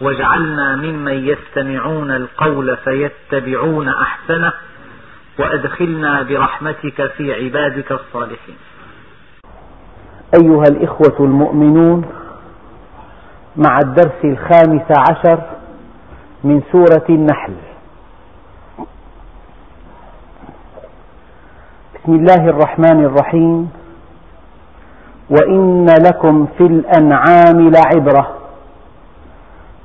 واجعلنا 0.00 0.76
ممن 0.76 1.12
يستمعون 1.12 2.10
القول 2.10 2.76
فيتبعون 2.76 3.88
أحسنه 3.88 4.52
وأدخلنا 5.38 6.22
برحمتك 6.22 7.06
في 7.16 7.44
عبادك 7.44 7.92
الصالحين. 7.92 8.56
أيها 10.42 10.64
الإخوة 10.70 11.16
المؤمنون 11.20 12.04
مع 13.56 13.78
الدرس 13.84 14.24
الخامس 14.24 14.86
عشر 15.10 15.42
من 16.44 16.62
سورة 16.72 17.06
النحل. 17.10 17.56
بسم 21.94 22.14
الله 22.14 22.48
الرحمن 22.48 23.04
الرحيم. 23.04 23.70
وإن 25.30 25.86
لكم 26.06 26.46
في 26.58 26.66
الأنعام 26.66 27.70
لعبرة. 27.70 28.37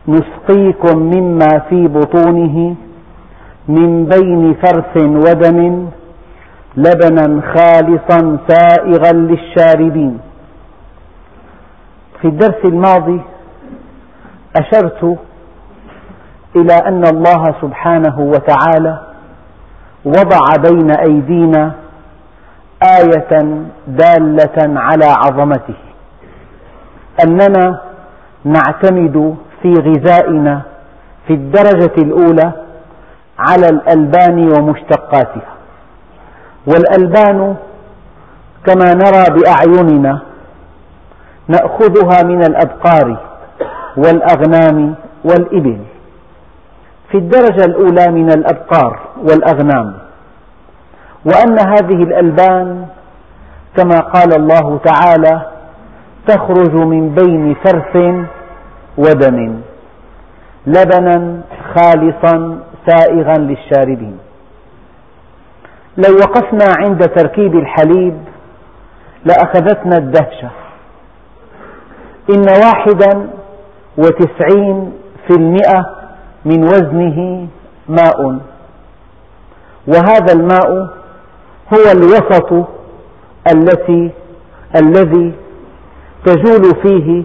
نسقيكم 0.07 0.97
مما 0.99 1.59
في 1.69 1.87
بطونه 1.87 2.75
من 3.67 4.05
بين 4.05 4.53
فرث 4.53 4.97
ودم 4.97 5.89
لبنا 6.77 7.41
خالصا 7.55 8.37
سائغا 8.47 9.11
للشاربين. 9.13 10.19
في 12.21 12.27
الدرس 12.27 12.65
الماضي 12.65 13.21
أشرت 14.55 15.17
إلى 16.55 16.73
أن 16.87 17.03
الله 17.05 17.55
سبحانه 17.61 18.19
وتعالى 18.19 18.99
وضع 20.05 20.39
بين 20.69 20.91
أيدينا 20.91 21.71
آية 22.99 23.31
دالة 23.87 24.57
على 24.79 25.05
عظمته 25.05 25.75
أننا 27.25 27.81
نعتمد 28.45 29.35
في 29.63 29.73
غذائنا 29.73 30.61
في 31.27 31.33
الدرجة 31.33 31.93
الأولى 31.97 32.51
على 33.39 33.67
الألبان 33.69 34.51
ومشتقاتها. 34.51 35.53
والألبان 36.67 37.55
كما 38.65 38.93
نرى 38.93 39.25
بأعيننا 39.39 40.19
نأخذها 41.47 42.23
من 42.23 42.43
الأبقار 42.43 43.17
والأغنام 43.97 44.95
والإبل. 45.23 45.79
في 47.11 47.17
الدرجة 47.17 47.65
الأولى 47.65 48.11
من 48.11 48.29
الأبقار 48.31 48.99
والأغنام. 49.17 49.93
وأن 51.25 51.59
هذه 51.59 52.03
الألبان 52.03 52.85
كما 53.77 53.99
قال 53.99 54.33
الله 54.35 54.79
تعالى 54.85 55.41
تخرج 56.27 56.73
من 56.75 57.15
بين 57.15 57.55
فرث 57.63 57.95
ودم 58.97 59.61
لبنا 60.67 61.41
خالصا 61.75 62.59
سائغا 62.87 63.37
للشاربين. 63.37 64.17
لو 65.97 66.15
وقفنا 66.15 66.65
عند 66.77 66.99
تركيب 66.99 67.55
الحليب 67.55 68.17
لأخذتنا 69.25 69.97
الدهشة. 69.97 70.49
إن 72.35 72.45
واحدا 72.63 73.29
وتسعين 73.97 74.93
في 75.27 75.35
المئة 75.37 75.95
من 76.45 76.63
وزنه 76.63 77.47
ماء. 77.89 78.39
وهذا 79.87 80.33
الماء 80.33 80.71
هو 81.73 81.91
الوسط 81.91 82.67
التي 83.53 84.11
الذي 84.75 85.33
تجول 86.25 86.63
فيه 86.83 87.23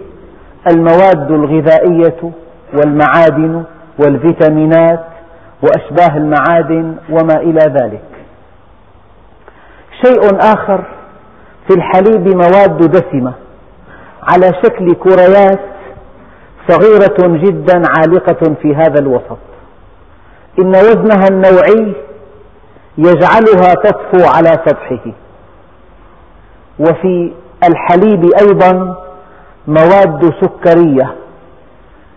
المواد 0.73 1.31
الغذائية 1.31 2.33
والمعادن 2.75 3.65
والفيتامينات 3.99 5.05
وأشباه 5.63 6.17
المعادن 6.17 6.97
وما 7.11 7.41
إلى 7.41 7.61
ذلك. 7.61 8.09
شيء 10.05 10.39
آخر 10.41 10.85
في 11.69 11.75
الحليب 11.75 12.29
مواد 12.29 12.79
دسمة 12.79 13.33
على 14.23 14.47
شكل 14.65 14.95
كريات 14.95 15.61
صغيرة 16.69 17.39
جدا 17.39 17.83
عالقة 17.99 18.55
في 18.63 18.75
هذا 18.75 19.01
الوسط. 19.01 19.39
إن 20.59 20.69
وزنها 20.69 21.29
النوعي 21.31 21.95
يجعلها 22.99 23.75
تطفو 23.75 24.37
على 24.37 24.51
سطحه. 24.67 25.13
وفي 26.79 27.33
الحليب 27.69 28.25
أيضا 28.41 28.97
مواد 29.69 30.33
سكرية. 30.41 31.15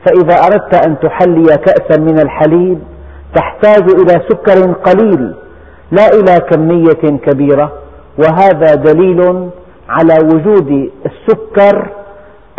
فإذا 0.06 0.36
أردت 0.46 0.88
أن 0.88 1.00
تحلي 1.00 1.44
كأسا 1.44 2.02
من 2.02 2.20
الحليب 2.20 2.80
تحتاج 3.36 3.84
إلى 3.84 4.22
سكر 4.30 4.74
قليل 4.74 5.36
لا 5.92 6.08
إلى 6.08 6.40
كمية 6.40 7.18
كبيرة. 7.18 7.72
وهذا 8.18 8.76
دليل 8.76 9.50
على 9.90 10.14
وجود 10.24 10.92
السكر 11.06 11.90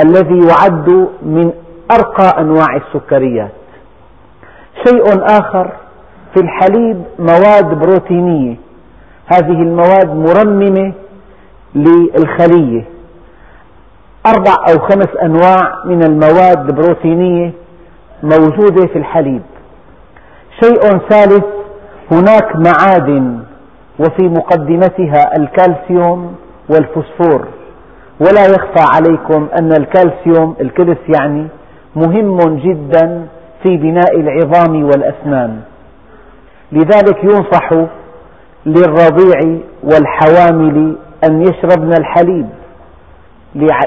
الذي 0.05 0.39
يعد 0.49 1.09
من 1.23 1.53
أرقى 1.93 2.41
أنواع 2.41 2.77
السكريات. 2.77 3.53
شيء 4.87 5.05
آخر 5.25 5.73
في 6.35 6.41
الحليب 6.41 7.03
مواد 7.19 7.79
بروتينية. 7.81 8.57
هذه 9.27 9.63
المواد 9.63 10.09
مرممة 10.17 10.93
للخلية. 11.75 12.92
أربع 14.27 14.55
أو 14.71 14.79
خمس 14.79 15.09
أنواع 15.23 15.85
من 15.85 16.03
المواد 16.03 16.69
البروتينية 16.71 17.53
موجودة 18.23 18.87
في 18.87 18.99
الحليب. 18.99 19.43
شيء 20.63 20.99
ثالث 21.09 21.45
هناك 22.13 22.57
معادن 22.57 23.39
وفي 23.99 24.29
مقدمتها 24.29 25.37
الكالسيوم 25.37 26.35
والفوسفور. 26.69 27.47
ولا 28.21 28.47
يخفى 28.47 28.87
عليكم 28.95 29.49
أن 29.59 29.73
الكالسيوم 29.73 30.55
الكلس 30.61 30.99
يعني 31.17 31.47
مهم 31.97 32.39
جدا 32.39 33.27
في 33.63 33.77
بناء 33.77 34.21
العظام 34.21 34.85
والأسنان. 34.85 35.61
لذلك 36.73 37.25
ينصح 37.25 37.73
للرضيع 38.67 39.59
والحوامل 39.83 40.97
أن 41.25 41.43
يشربن 41.43 41.93
الحليب. 41.93 42.49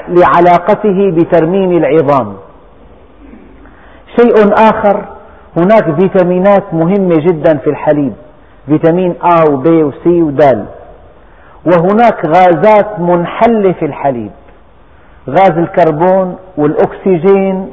لعلاقته 0.08 1.10
بترميم 1.10 1.72
العظام. 1.72 2.36
شيء 4.20 4.52
آخر 4.52 5.04
هناك 5.56 6.00
فيتامينات 6.00 6.74
مهمة 6.74 7.16
جدا 7.16 7.58
في 7.58 7.70
الحليب 7.70 8.12
فيتامين 8.66 9.14
A 9.22 9.50
و 9.50 9.62
B 9.62 9.66
و 9.68 9.90
C 9.90 10.06
و 10.06 10.30
د. 10.30 10.66
وهناك 11.66 12.26
غازات 12.26 13.00
منحلة 13.00 13.72
في 13.72 13.84
الحليب 13.84 14.30
غاز 15.28 15.58
الكربون 15.58 16.36
والأكسجين 16.56 17.70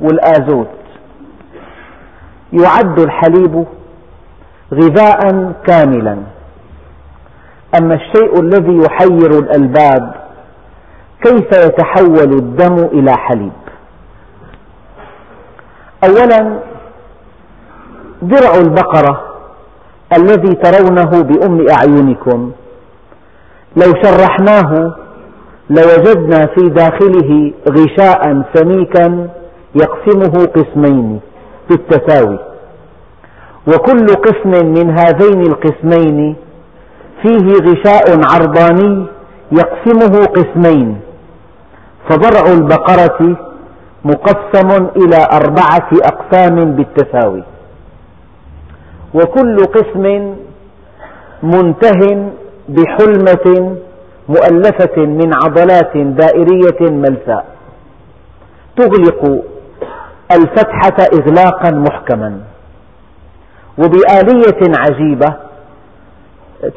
والآزوت. 0.00 0.68
يعد 2.52 3.00
الحليب 3.00 3.64
غذاء 4.74 5.52
كاملا. 5.66 6.16
أما 7.80 7.94
الشيء 7.94 8.40
الذي 8.40 8.76
يحير 8.76 9.30
الألباب 9.38 10.21
كيف 11.24 11.66
يتحول 11.66 12.32
الدم 12.32 12.76
إلى 12.92 13.12
حليب؟ 13.12 13.52
أولا 16.04 16.60
درع 18.22 18.54
البقرة 18.54 19.22
الذي 20.16 20.54
ترونه 20.54 21.22
بأم 21.22 21.66
أعينكم. 21.70 22.52
لو 23.76 23.92
شرحناه 24.02 24.94
لوجدنا 25.70 26.46
في 26.46 26.68
داخله 26.68 27.52
غشاء 27.68 28.42
سميكا 28.54 29.28
يقسمه 29.74 30.46
قسمين 30.46 31.20
بالتساوي. 31.70 32.38
وكل 33.66 34.06
قسم 34.06 34.66
من 34.66 34.98
هذين 34.98 35.40
القسمين 35.40 36.36
فيه 37.22 37.46
غشاء 37.68 38.20
عرضاني 38.32 39.06
يقسمه 39.52 40.24
قسمين. 40.24 41.00
فضرع 42.08 42.52
البقرة 42.52 43.36
مقسم 44.04 44.86
إلى 44.96 45.26
أربعة 45.32 45.90
أقسام 46.02 46.72
بالتساوي. 46.72 47.42
وكل 49.14 49.56
قسم 49.56 50.34
منته 51.42 52.32
بحلمة 52.68 53.76
مؤلفة 54.28 54.96
من 54.96 55.30
عضلات 55.44 55.96
دائرية 55.96 56.90
ملساء. 56.90 57.46
تغلق 58.76 59.42
الفتحة 60.32 60.96
إغلاقا 61.20 61.70
محكما. 61.70 62.40
وبآلية 63.78 64.72
عجيبة 64.78 65.34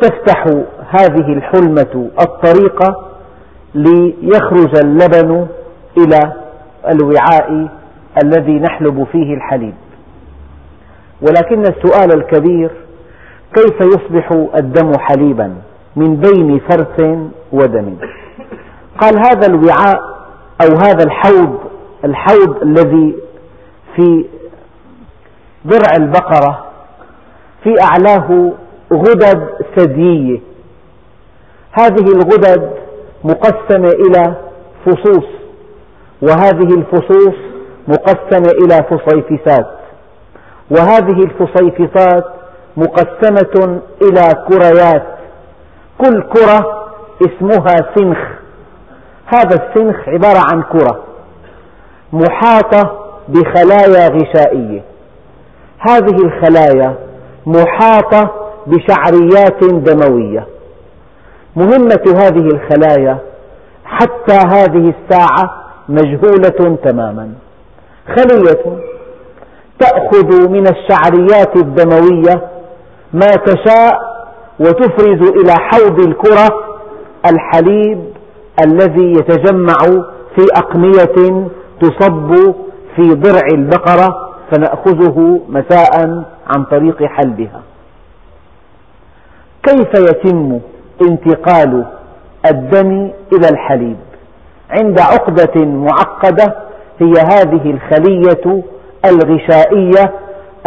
تفتح 0.01 0.48
هذه 0.89 1.33
الحلمة 1.33 2.10
الطريق 2.22 3.05
ليخرج 3.75 4.77
اللبن 4.86 5.48
إلى 5.98 6.33
الوعاء 6.89 7.68
الذي 8.24 8.60
نحلب 8.60 9.07
فيه 9.12 9.33
الحليب. 9.33 9.74
ولكن 11.22 11.62
السؤال 11.62 12.13
الكبير 12.16 12.72
كيف 13.56 13.81
يصبح 13.81 14.31
الدم 14.57 14.92
حليبا 15.00 15.56
من 15.95 16.16
بين 16.16 16.60
فرث 16.60 17.18
ودم؟ 17.51 17.95
قال 19.01 19.18
هذا 19.18 19.48
الوعاء 19.48 20.16
أو 20.62 20.75
هذا 20.77 21.04
الحوض 21.06 21.60
الحوض 22.06 22.62
الذي 22.62 23.16
في 23.95 24.25
ضرع 25.68 25.95
البقرة 25.98 26.66
في 27.63 27.75
أعلاه 27.81 28.51
غدد 28.94 29.50
ثديية 29.75 30.39
هذه 31.72 32.06
الغدد 32.13 32.72
مقسمة 33.25 33.88
إلى 33.88 34.36
فصوص 34.86 35.25
وهذه 36.22 36.69
الفصوص 36.77 37.36
مقسمة 37.88 38.51
إلى 38.66 38.83
فصيفسات 38.89 39.68
وهذه 40.72 41.19
الفصيفصات 41.24 42.25
مقسمة 42.77 43.81
إلى 44.01 44.45
كريات 44.50 45.04
كل 45.98 46.22
كرة 46.22 46.86
اسمها 47.22 47.75
سنخ 47.95 48.18
هذا 49.25 49.56
السنخ 49.56 50.10
عبارة 50.10 50.42
عن 50.51 50.63
كرة 50.63 51.04
محاطة 52.13 53.00
بخلايا 53.27 54.10
غشائية 54.10 54.83
هذه 55.89 56.16
الخلايا 56.25 56.95
محاطة 57.45 58.31
بشعريات 58.68 59.63
دموية. 59.63 60.48
مهمة 61.56 62.04
هذه 62.24 62.48
الخلايا 62.54 63.18
حتى 63.86 64.34
هذه 64.48 64.94
الساعة 64.96 65.63
مجهولة 65.90 66.78
تماما. 66.84 67.31
خلية 68.07 68.80
تأخذ 69.80 70.50
من 70.50 70.68
الشعريات 70.68 71.56
الدموية 71.56 72.50
ما 73.13 73.28
تشاء 73.46 74.16
وتفرز 74.60 75.30
إلى 75.30 75.54
حوض 75.57 76.00
الكرة 76.00 76.50
الحليب 77.31 78.04
الذي 78.66 79.12
يتجمع 79.12 80.04
في 80.36 80.46
أقنية 80.58 81.48
تصب 81.81 82.36
في 82.96 83.13
ضرع 83.13 83.48
البقرة 83.54 84.31
فنأخذه 84.51 85.40
مساء 85.50 86.24
عن 86.48 86.63
طريق 86.72 87.04
حلبها. 87.04 87.62
كيف 89.63 89.90
يتم 90.00 90.60
انتقال 91.02 91.86
الدم 92.52 93.12
إلى 93.34 93.50
الحليب. 93.50 93.98
عند 94.70 95.00
عقدة 95.00 95.66
معقدة 95.66 96.56
هي 97.00 97.14
هذه 97.14 97.72
الخلية 97.72 98.64
الغشائية 99.06 100.14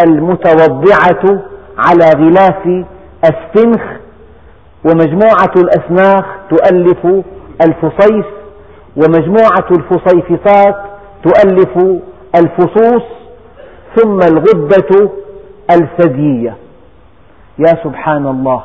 المتوضعة 0.01 1.43
على 1.79 2.11
غلاف 2.17 2.85
السنخ 3.25 3.83
ومجموعة 4.85 5.53
الأسناخ 5.57 6.25
تؤلف 6.51 7.07
الفصيف 7.63 8.27
ومجموعة 8.97 9.69
الفصيفصات 9.71 10.77
تؤلف 11.23 12.01
الفصوص 12.35 13.03
ثم 13.97 14.19
الغدة 14.23 15.11
الثديية. 15.71 16.57
يا 17.59 17.75
سبحان 17.85 18.27
الله. 18.27 18.63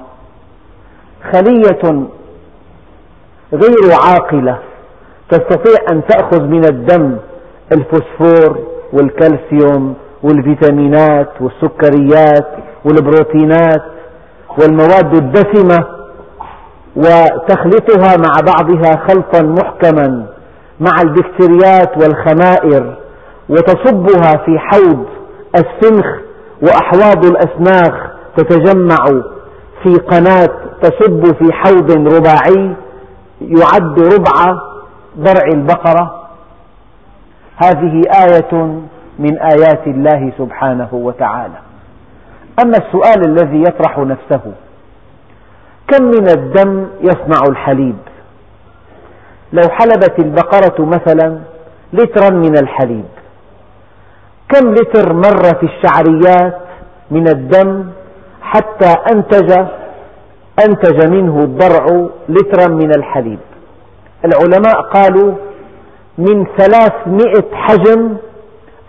خلية 1.32 2.04
غير 3.54 3.94
عاقلة 4.08 4.60
تستطيع 5.30 5.76
أن 5.92 6.02
تأخذ 6.08 6.42
من 6.44 6.66
الدم 6.66 7.18
الفوسفور 7.72 8.60
والكالسيوم 8.94 9.94
والفيتامينات 10.24 11.30
والسكريات 11.42 12.48
والبروتينات 12.86 13.84
والمواد 14.58 15.16
الدسمة 15.16 15.86
وتخلطها 16.96 18.18
مع 18.18 18.34
بعضها 18.54 19.08
خلطا 19.08 19.42
محكما 19.42 20.26
مع 20.80 20.92
البكتيريات 21.02 21.92
والخمائر 21.98 22.96
وتصبها 23.50 24.32
في 24.46 24.60
حوض 24.60 25.06
السنخ 25.56 26.06
وأحواض 26.62 27.26
الأسناخ 27.26 27.94
تتجمع 28.38 29.06
في 29.84 29.94
قناة 29.96 30.63
تصب 30.84 31.26
في 31.26 31.54
حوض 31.54 31.92
رباعي 31.92 32.76
يعد 33.42 34.00
ربع 34.00 34.56
ضرع 35.18 35.48
البقرة. 35.54 36.30
هذه 37.56 38.02
آية 38.26 38.54
من 39.20 39.40
آيات 39.40 39.88
الله 39.88 40.32
سبحانه 40.38 40.90
وتعالى. 40.92 41.60
أما 42.64 42.78
السؤال 42.78 43.30
الذي 43.30 43.62
يطرح 43.62 43.98
نفسه 43.98 44.42
كم 45.88 46.04
من 46.04 46.28
الدم 46.30 46.88
يصنع 47.02 47.42
الحليب؟ 47.50 47.98
لو 49.54 49.70
حلبت 49.70 50.20
البقرة 50.20 50.86
مثلا 50.86 51.40
لترا 51.94 52.30
من 52.30 52.58
الحليب. 52.58 53.06
كم 54.50 54.74
لتر 54.74 55.14
مر 55.14 55.44
في 55.60 55.66
الشعريات 55.66 56.62
من 57.12 57.28
الدم 57.28 57.90
حتى 58.42 58.94
أنتج 59.12 59.66
أنتج 60.60 61.08
منه 61.08 61.40
الضرع 61.40 62.08
لترا 62.30 62.68
من 62.68 62.92
الحليب. 62.98 63.40
العلماء 64.26 64.82
قالوا 64.82 65.34
من 66.18 66.46
ثلاثمئة 66.58 67.56
حجم 67.56 68.18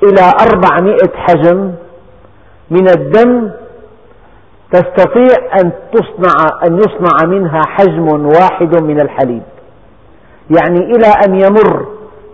إلى 0.02 0.32
أربعمئة 0.46 1.10
حجم 1.16 1.72
من 2.70 2.88
الدم 2.88 3.50
تستطيع 4.72 5.60
أن 5.60 5.72
تصنع 5.92 6.60
أن 6.66 6.76
يصنع 6.78 7.26
منها 7.26 7.60
حجم 7.66 8.26
واحد 8.26 8.82
من 8.82 9.00
الحليب. 9.00 9.42
يعني 10.58 10.78
إلى 10.78 11.06
أن 11.26 11.34
يمر 11.34 11.86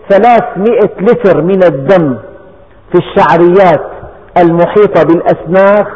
ثلاثمئة 0.08 0.90
لتر 1.00 1.42
من 1.42 1.62
الدم 1.64 2.16
في 2.92 2.98
الشعريات 2.98 3.90
المحيطة 4.38 5.02
بالأسناخ 5.02 5.88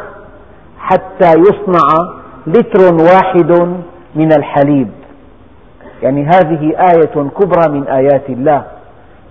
حتى 0.79 1.33
يصنع 1.39 2.15
لتر 2.47 2.93
واحد 2.93 3.51
من 4.15 4.31
الحليب. 4.37 4.89
يعني 6.01 6.25
هذه 6.25 6.73
آية 6.91 7.29
كبرى 7.39 7.69
من 7.69 7.87
آيات 7.87 8.29
الله. 8.29 8.63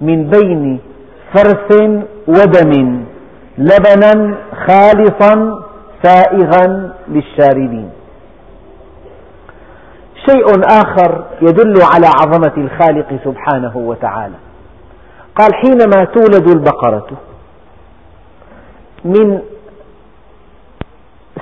من 0.01 0.31
بين 0.31 0.81
فرث 1.35 1.73
ودم 2.29 3.05
لبنا 3.59 4.35
خالصا 4.67 5.63
سائغا 6.03 6.93
للشاربين. 7.09 7.91
شيء 10.27 10.47
آخر 10.65 11.25
يدل 11.43 11.75
على 11.95 12.07
عظمة 12.07 12.53
الخالق 12.57 13.07
سبحانه 13.25 13.77
وتعالى. 13.77 14.35
قال 15.37 15.55
حينما 15.55 16.05
تولد 16.05 16.49
البقرة 16.49 17.07
من 19.05 19.41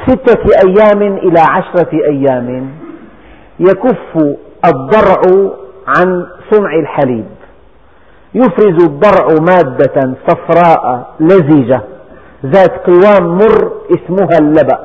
ستة 0.06 0.42
أيام 0.66 1.02
إلى 1.16 1.40
عشرة 1.40 1.90
أيام 2.11 2.71
يكف 3.61 4.16
الضرع 4.64 5.21
عن 5.87 6.26
صنع 6.50 6.75
الحليب. 6.75 7.26
يفرز 8.35 8.85
الضرع 8.85 9.26
مادة 9.40 10.14
صفراء 10.28 11.11
لزجة 11.21 11.80
ذات 12.47 12.73
قوام 12.90 13.35
مر 13.38 13.73
اسمها 13.90 14.38
اللبأ. 14.40 14.78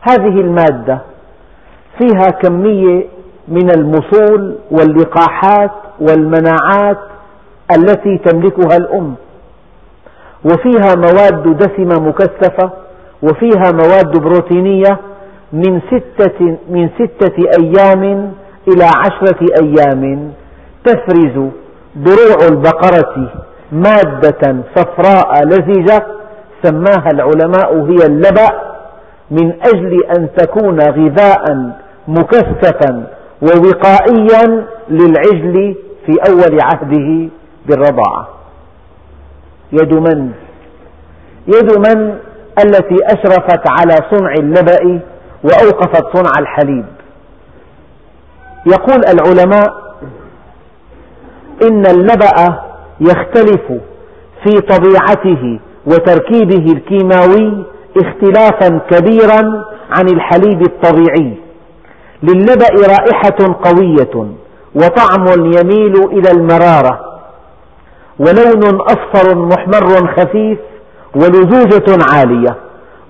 هذه 0.00 0.40
المادة 0.40 0.98
فيها 1.98 2.30
كمية 2.30 3.06
من 3.48 3.70
المصول 3.70 4.56
واللقاحات 4.70 5.70
والمناعات 6.00 6.98
التي 7.76 8.18
تملكها 8.18 8.76
الأم 8.76 9.14
وفيها 10.44 10.94
مواد 10.96 11.56
دسمة 11.56 12.08
مكثفة 12.08 12.70
وفيها 13.22 13.72
مواد 13.72 14.18
بروتينية 14.22 14.98
من 15.52 15.80
ستة, 15.80 16.56
من 16.70 16.88
ستة 16.98 17.36
أيام 17.60 18.32
إلى 18.68 18.84
عشرة 18.84 19.46
أيام 19.62 20.32
تفرز 20.84 21.48
دروع 21.96 22.48
البقرة 22.50 23.32
مادة 23.72 24.56
صفراء 24.76 25.44
لزجة 25.44 26.06
سماها 26.62 27.08
العلماء 27.14 27.74
هي 27.90 28.06
اللبأ 28.06 28.48
من 29.30 29.52
أجل 29.62 30.04
أن 30.18 30.28
تكون 30.36 30.80
غذاء 30.80 31.70
مكثفا 32.08 33.06
ووقائيا 33.42 34.66
للعجل 34.88 35.74
في 36.06 36.12
أول 36.28 36.58
عهده 36.62 37.28
بالرضاعة. 37.66 38.28
يد 39.72 39.94
من؟ 39.94 40.30
يد 41.46 41.78
من؟ 41.78 42.18
التي 42.64 42.96
أشرفت 43.04 43.68
على 43.68 43.96
صنع 44.10 44.32
اللبأ 44.38 45.00
وأوقفت 45.44 46.16
صنع 46.16 46.30
الحليب. 46.38 46.84
يقول 48.66 49.00
العلماء 49.08 49.94
إن 51.62 51.86
اللبأ 51.86 52.58
يختلف 53.00 53.62
في 54.44 54.60
طبيعته 54.60 55.60
وتركيبه 55.86 56.72
الكيماوي 56.72 57.64
اختلافا 57.96 58.78
كبيرا 58.90 59.64
عن 59.90 60.08
الحليب 60.08 60.62
الطبيعي. 60.62 61.34
للبأ 62.22 62.86
رائحة 62.88 63.60
قوية 63.64 64.26
وطعم 64.74 65.26
يميل 65.28 65.94
إلى 66.12 66.30
المرارة 66.30 67.00
ولون 68.18 68.80
أصفر 68.80 69.34
محمر 69.38 70.14
خفيف 70.16 70.58
ولزوجة 71.14 71.98
عالية 72.12 72.56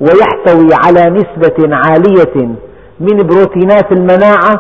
ويحتوي 0.00 0.68
على 0.84 1.10
نسبة 1.10 1.76
عالية 1.76 2.56
من 3.00 3.16
بروتينات 3.16 3.92
المناعة 3.92 4.58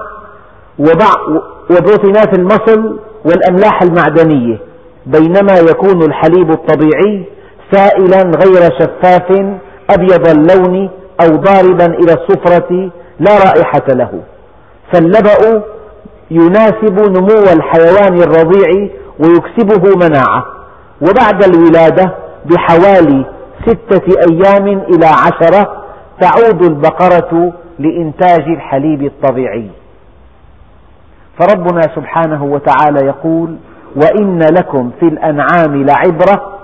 وبروتينات 0.78 2.38
المصل 2.38 2.98
والأملاح 3.24 3.82
المعدنية 3.82 4.58
بينما 5.06 5.58
يكون 5.70 6.02
الحليب 6.02 6.50
الطبيعي 6.50 7.24
سائلا 7.72 8.18
غير 8.44 8.70
شفاف 8.80 9.56
أبيض 9.90 10.28
اللون 10.28 10.90
أو 11.20 11.36
ضاربا 11.36 11.86
إلى 11.86 12.12
الصفرة 12.12 12.90
لا 13.20 13.32
رائحة 13.46 13.86
له. 13.88 14.10
فاللبأ 14.92 15.62
يناسب 16.30 17.00
نمو 17.16 17.42
الحيوان 17.52 18.22
الرضيع 18.22 18.88
ويكسبه 19.18 19.96
مناعة. 19.96 20.44
وبعد 21.02 21.44
الولادة 21.44 22.14
بحوالي 22.44 23.24
ستة 23.66 24.06
أيام 24.30 24.68
إلى 24.68 25.06
عشرة 25.06 25.84
تعود 26.20 26.62
البقرة 26.62 27.52
لإنتاج 27.78 28.40
الحليب 28.48 29.02
الطبيعي. 29.02 29.70
فربنا 31.38 31.80
سبحانه 31.94 32.44
وتعالى 32.44 33.06
يقول 33.06 33.56
وإن 33.96 34.38
لكم 34.58 34.90
في 35.00 35.06
الأنعام 35.06 35.84
لعبرة 35.84 36.58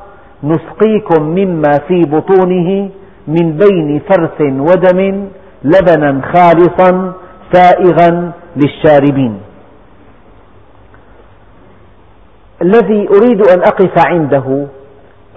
نسقيكم 0.44 1.22
مما 1.22 1.72
في 1.88 2.00
بطونه 2.00 2.88
من 3.28 3.56
بين 3.56 4.00
فرث 4.10 4.40
ودم 4.40 5.28
لبنا 5.64 6.20
خالصا 6.34 7.12
سائغا 7.52 8.32
للشاربين. 8.56 9.40
الذي 12.62 13.08
أريد 13.08 13.48
أن 13.48 13.60
أقف 13.60 14.06
عنده 14.06 14.66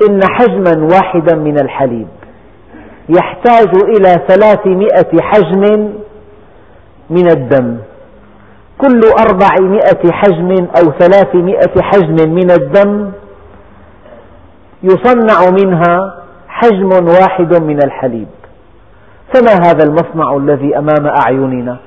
إن 0.08 0.20
حجما 0.24 0.88
واحدا 0.94 1.36
من 1.36 1.60
الحليب 1.60 2.08
يحتاج 3.10 3.70
إلى 3.76 4.26
ثلاثمائة 4.28 5.22
حجم 5.22 5.94
من 7.10 7.32
الدم. 7.32 7.78
كل 8.78 9.02
أربعمائة 9.20 10.12
حجم 10.12 10.52
أو 10.52 10.92
ثلاثمائة 11.00 11.82
حجم 11.82 12.30
من 12.34 12.52
الدم 12.52 13.12
يصنع 14.84 15.50
منها 15.64 16.24
حجم 16.48 16.90
واحد 17.08 17.62
من 17.64 17.80
الحليب. 17.84 18.28
فما 19.34 19.54
هذا 19.54 19.84
المصنع 19.84 20.38
الذي 20.38 20.78
أمام 20.78 21.08
أعيننا؟ 21.08 21.78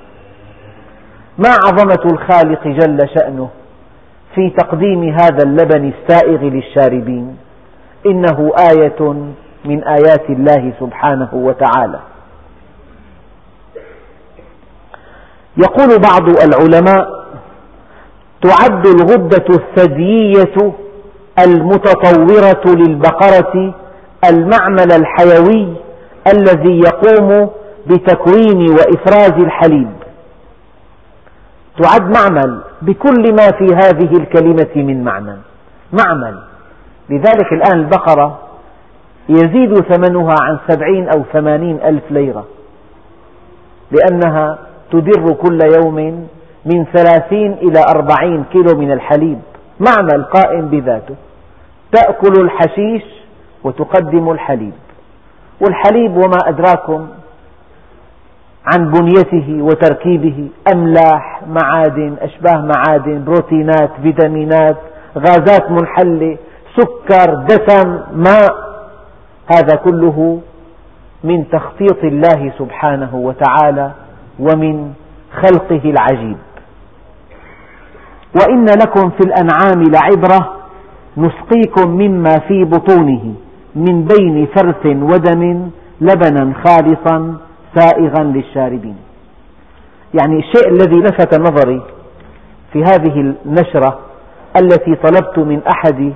ما 1.38 1.50
عظمة 1.64 2.12
الخالق 2.12 2.68
جل 2.68 2.98
شأنه 3.14 3.48
في 4.34 4.50
تقديم 4.50 5.02
هذا 5.02 5.42
اللبن 5.44 5.92
السائغ 5.92 6.40
للشاربين؟ 6.42 7.36
إنه 8.06 8.52
آية 8.70 9.12
من 9.64 9.84
آيات 9.84 10.30
الله 10.30 10.72
سبحانه 10.80 11.28
وتعالى. 11.32 12.00
يقول 15.56 15.98
بعض 15.98 16.28
العلماء 16.28 17.22
تعد 18.42 18.86
الغدة 18.86 19.46
الثديية 19.50 20.72
المتطورة 21.46 22.74
للبقرة 22.74 23.74
المعمل 24.30 24.92
الحيوي 24.92 25.74
الذي 26.26 26.80
يقوم 26.80 27.50
بتكوين 27.86 28.70
وإفراز 28.70 29.32
الحليب. 29.32 29.92
تعد 31.82 32.02
معمل 32.02 32.60
بكل 32.82 33.34
ما 33.34 33.50
في 33.50 33.74
هذه 33.74 34.16
الكلمة 34.16 34.70
من 34.76 35.04
معنى 35.04 35.36
معمل. 35.92 36.51
لذلك 37.10 37.52
الآن 37.52 37.80
البقرة 37.80 38.38
يزيد 39.28 39.74
ثمنها 39.74 40.34
عن 40.42 40.58
سبعين 40.68 41.08
أو 41.08 41.22
ثمانين 41.32 41.80
ألف 41.84 42.02
ليرة 42.10 42.44
لأنها 43.90 44.58
تدر 44.92 45.34
كل 45.34 45.58
يوم 45.76 46.28
من 46.66 46.84
ثلاثين 46.84 47.52
إلى 47.52 47.84
أربعين 47.94 48.44
كيلو 48.52 48.78
من 48.80 48.92
الحليب 48.92 49.38
معمل 49.80 50.24
قائم 50.24 50.68
بذاته. 50.68 51.14
تأكل 51.92 52.32
الحشيش 52.40 53.02
وتقدم 53.64 54.30
الحليب. 54.30 54.72
والحليب 55.60 56.16
وما 56.16 56.38
أدراكم 56.46 57.08
عن 58.66 58.90
بنيته 58.90 59.62
وتركيبه؟ 59.62 60.48
أملاح 60.74 61.42
معادن 61.46 62.16
أشباه 62.20 62.60
معادن 62.60 63.24
بروتينات 63.24 63.90
فيتامينات 64.02 64.76
غازات 65.18 65.70
منحلة 65.70 66.36
سكر 66.76 67.34
دسم 67.34 68.00
ماء. 68.14 68.72
هذا 69.46 69.76
كله 69.84 70.40
من 71.24 71.48
تخطيط 71.48 72.04
الله 72.04 72.52
سبحانه 72.58 73.14
وتعالى 73.14 73.90
ومن 74.38 74.92
خلقه 75.32 75.82
العجيب. 75.84 76.36
وإن 78.40 78.64
لكم 78.64 79.10
في 79.10 79.20
الأنعام 79.26 79.82
لعبرة 79.82 80.56
نسقيكم 81.16 81.90
مما 81.90 82.34
في 82.48 82.64
بطونه 82.64 83.34
من 83.74 84.04
بين 84.04 84.46
فرث 84.46 84.86
ودم 84.86 85.70
لبنا 86.00 86.52
خالصا 86.64 87.36
سائغا 87.78 88.22
للشاربين. 88.22 88.96
يعني 90.20 90.38
الشيء 90.38 90.68
الذي 90.68 90.96
لفت 90.96 91.40
نظري 91.40 91.82
في 92.72 92.82
هذه 92.82 93.34
النشرة 93.46 93.98
التي 94.60 94.94
طلبت 94.94 95.38
من 95.38 95.60
أحد 95.76 96.12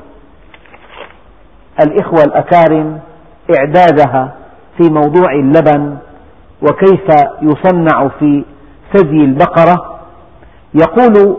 الإخوة 1.81 2.25
الأكارم 2.25 2.99
إعدادها 3.57 4.35
في 4.79 4.91
موضوع 4.91 5.33
اللبن 5.33 5.97
وكيف 6.63 7.05
يصنع 7.43 8.09
في 8.09 8.45
ثدي 8.95 9.25
البقرة. 9.25 9.99
يقول 10.75 11.37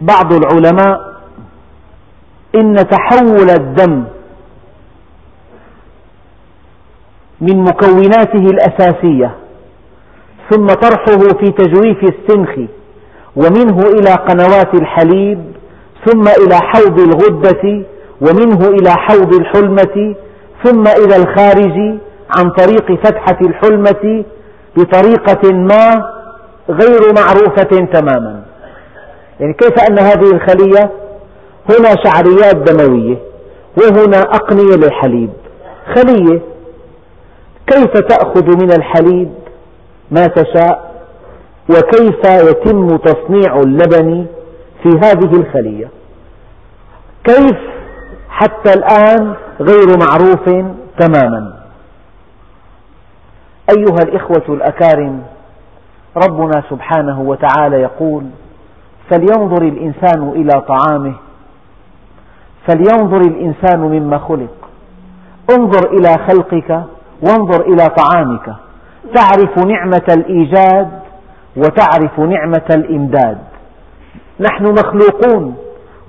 بعض 0.00 0.32
العلماء 0.32 1.10
إن 2.54 2.74
تحول 2.74 3.50
الدم 3.50 4.04
من 7.40 7.60
مكوناته 7.64 8.44
الأساسية 8.50 9.34
ثم 10.50 10.66
طرحه 10.66 11.18
في 11.38 11.50
تجويف 11.52 11.98
السنخ 12.04 12.50
ومنه 13.36 13.78
إلى 13.80 14.10
قنوات 14.14 14.74
الحليب 14.74 15.52
ثم 16.06 16.22
إلى 16.22 16.54
حوض 16.54 17.00
الغدة 17.00 17.84
ومنه 18.20 18.68
إلى 18.68 18.90
حوض 18.90 19.34
الحلمة 19.34 20.14
ثم 20.64 20.86
إلى 20.88 21.16
الخارج 21.16 21.98
عن 22.36 22.50
طريق 22.50 23.00
فتحة 23.04 23.38
الحلمة 23.40 24.24
بطريقة 24.76 25.52
ما 25.52 26.10
غير 26.68 27.00
معروفة 27.16 27.86
تماما. 27.92 28.42
يعني 29.40 29.52
كيف 29.52 29.90
أن 29.90 29.98
هذه 29.98 30.32
الخلية؟ 30.32 30.90
هنا 31.70 31.94
شعريات 32.04 32.56
دموية 32.56 33.16
وهنا 33.76 34.20
أقنية 34.20 34.76
للحليب. 34.76 35.30
خلية 35.94 36.40
كيف 37.66 37.98
تأخذ 37.98 38.56
من 38.56 38.72
الحليب 38.72 39.32
ما 40.10 40.26
تشاء؟ 40.26 40.90
وكيف 41.70 42.24
يتم 42.24 42.96
تصنيع 42.96 43.60
اللبن 43.60 44.26
في 44.82 44.88
هذه 44.88 45.34
الخلية؟ 45.40 45.88
كيف 47.24 47.56
حتى 48.30 48.72
الآن 48.72 49.34
غير 49.60 49.86
معروف 49.98 50.74
تماما. 50.98 51.52
أيها 53.76 54.02
الإخوة 54.02 54.44
الأكارم 54.48 55.22
ربنا 56.16 56.62
سبحانه 56.70 57.20
وتعالى 57.20 57.76
يقول 57.80 58.24
فلينظر 59.10 59.62
الإنسان 59.62 60.28
إلى 60.28 60.60
طعامه 60.60 61.14
فلينظر 62.68 63.20
الإنسان 63.20 63.80
مما 63.80 64.18
خلق. 64.18 64.68
انظر 65.58 65.90
إلى 65.90 66.08
خلقك 66.28 66.82
وانظر 67.22 67.60
إلى 67.60 67.88
طعامك. 67.88 68.54
تعرف 69.14 69.58
نعمة 69.58 70.06
الإيجاد 70.16 70.90
وتعرف 71.56 72.20
نعمة 72.20 72.68
الإمداد. 72.74 73.38
نحن 74.40 74.64
مخلوقون. 74.64 75.56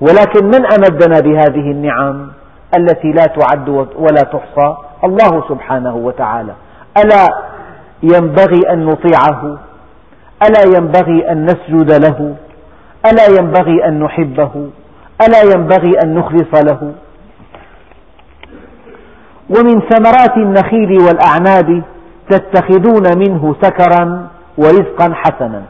ولكن 0.01 0.45
من 0.45 0.65
أمدنا 0.65 1.19
بهذه 1.19 1.71
النعم 1.71 2.31
التي 2.77 3.11
لا 3.11 3.25
تعد 3.25 3.69
ولا 3.95 4.21
تحصى؟ 4.21 4.75
الله 5.03 5.43
سبحانه 5.49 5.95
وتعالى. 5.95 6.53
ألا 6.97 7.27
ينبغي 8.03 8.61
أن 8.73 8.85
نطيعه؟ 8.85 9.57
ألا 10.47 10.77
ينبغي 10.77 11.31
أن 11.31 11.45
نسجد 11.45 11.91
له؟ 11.91 12.35
ألا 13.05 13.39
ينبغي 13.39 13.85
أن 13.87 13.99
نحبه؟ 13.99 14.69
ألا 15.27 15.41
ينبغي 15.55 15.91
أن 16.03 16.13
نخلص 16.15 16.63
له؟ 16.65 16.93
ومن 19.49 19.81
ثمرات 19.81 20.37
النخيل 20.37 20.91
والأعناب 20.91 21.81
تتخذون 22.29 23.17
منه 23.17 23.55
سكرا 23.61 24.27
ورزقا 24.57 25.13
حسنا. 25.13 25.63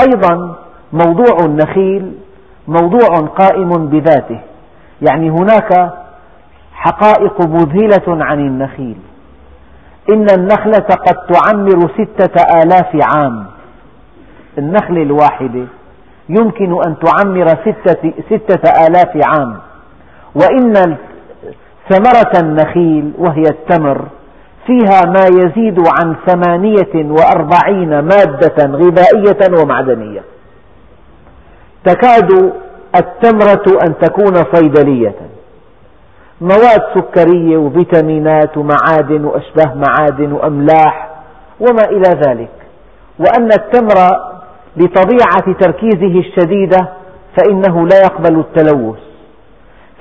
أيضا 0.00 0.54
موضوع 0.92 1.44
النخيل 1.44 2.12
موضوع 2.70 3.16
قائم 3.26 3.68
بذاته. 3.68 4.40
يعني 5.08 5.30
هناك 5.30 5.92
حقائق 6.74 7.46
مذهلة 7.46 8.24
عن 8.24 8.38
النخيل. 8.38 8.96
إن 10.12 10.26
النخلة 10.38 10.86
قد 11.06 11.16
تعمر 11.32 11.90
ستة 11.98 12.42
آلاف 12.62 12.96
عام. 13.16 13.46
النخلة 14.58 15.02
الواحدة 15.02 15.64
يمكن 16.28 16.72
أن 16.86 16.96
تعمر 16.98 17.46
ستة, 17.46 18.12
ستة 18.30 18.86
آلاف 18.86 19.28
عام. 19.28 19.56
وإن 20.34 20.96
ثمرة 21.90 22.40
النخيل 22.42 23.12
وهي 23.18 23.42
التمر 23.50 24.04
فيها 24.66 25.00
ما 25.06 25.24
يزيد 25.42 25.78
عن 26.00 26.14
ثمانية 26.26 26.94
وأربعين 26.94 27.88
مادة 27.88 28.66
غذائية 28.66 29.62
ومعدنية. 29.62 30.22
تكاد 31.84 32.52
التمرة 32.96 33.78
أن 33.86 33.98
تكون 33.98 34.34
صيدلية. 34.54 35.14
مواد 36.40 36.82
سكرية 36.94 37.56
وفيتامينات 37.56 38.56
ومعادن 38.56 39.24
وأشباه 39.24 39.74
معادن 39.74 40.32
وأملاح 40.32 41.10
وما 41.60 41.84
إلى 41.90 42.20
ذلك. 42.26 42.50
وأن 43.18 43.52
التمر 43.52 43.94
بطبيعة 44.76 45.52
تركيزه 45.60 46.18
الشديدة 46.20 46.88
فإنه 47.38 47.86
لا 47.86 47.98
يقبل 47.98 48.38
التلوث. 48.38 48.98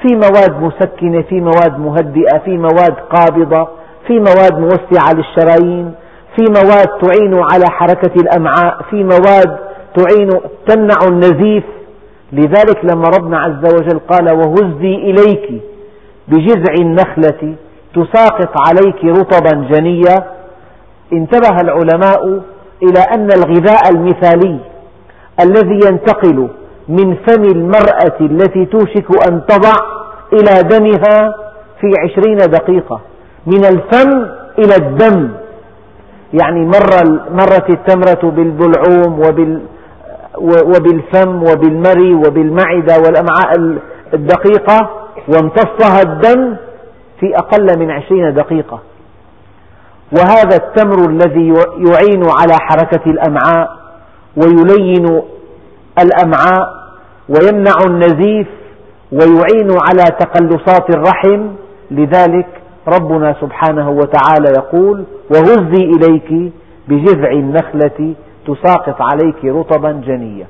في 0.02 0.16
مواد 0.16 0.62
مسكنة 0.62 1.22
في 1.22 1.42
مواد 1.42 1.80
مهدئة 1.80 2.38
في 2.46 2.58
مواد 2.58 2.94
قابضة 2.94 3.68
في 4.08 4.14
مواد 4.20 4.60
موسعة 4.60 5.14
للشرايين 5.14 5.94
في 6.36 6.46
مواد 6.50 6.88
تعين 6.88 7.34
على 7.52 7.66
حركة 7.70 8.14
الأمعاء 8.22 8.82
في 8.90 9.04
مواد 9.04 9.58
تعين 9.98 10.29
تمنع 10.67 10.98
النزيف. 11.08 11.63
لذلك 12.31 12.86
لما 12.86 13.03
ربنا 13.17 13.39
عز 13.39 13.74
وجل 13.74 14.00
قال 14.00 14.34
وهزي 14.34 14.96
إليك 14.96 15.62
بجذع 16.27 16.74
النخلة 16.79 17.55
تساقط 17.96 18.53
عليك 18.67 19.05
رطبا 19.05 19.67
جنيا 19.72 20.15
انتبه 21.13 21.62
العلماء 21.62 22.41
إلى 22.84 23.00
أن 23.13 23.29
الغذاء 23.31 23.89
المثالي 23.91 24.60
الذي 25.43 25.79
ينتقل 25.88 26.48
من 26.88 27.15
فم 27.15 27.43
المرأة 27.43 28.17
التي 28.22 28.65
توشك 28.65 29.27
أن 29.29 29.41
تضع 29.48 29.74
إلى 30.34 30.63
دمها 30.63 31.36
في 31.81 31.93
عشرين 32.03 32.38
دقيقة 32.38 33.01
من 33.46 33.65
الفم 33.65 34.25
إلى 34.60 34.75
الدم. 34.77 35.29
يعني 36.34 36.65
مر 36.65 37.19
مرت 37.32 37.69
التمرة 37.69 38.32
بالبلعوم 38.32 39.19
وبال 39.19 39.62
وبالفم 40.41 41.43
وبالمري 41.43 42.13
وبالمعدة 42.13 42.93
والأمعاء 43.06 43.80
الدقيقة 44.13 44.89
وامتصها 45.28 46.02
الدم 46.02 46.56
في 47.19 47.36
أقل 47.36 47.80
من 47.80 47.91
عشرين 47.91 48.34
دقيقة. 48.34 48.80
وهذا 50.17 50.56
التمر 50.56 51.10
الذي 51.10 51.54
يعين 51.78 52.23
على 52.23 52.54
حركة 52.60 53.12
الأمعاء 53.12 53.78
ويلين 54.38 55.21
الأمعاء 55.99 56.89
ويمنع 57.30 57.73
النزيف 57.88 58.47
ويعين 59.12 59.69
على 59.71 60.04
تقلصات 60.19 60.89
الرحم. 60.95 61.47
لذلك 61.91 62.47
ربنا 62.88 63.36
سبحانه 63.41 63.89
وتعالى 63.89 64.54
يقول 64.58 65.04
وهزي 65.32 65.84
إليك 65.84 66.54
بجذع 66.88 67.32
النخلة 67.32 68.13
تساقط 68.54 69.02
عليك 69.02 69.46
رطبا 69.46 69.92
جنيا 69.92 70.48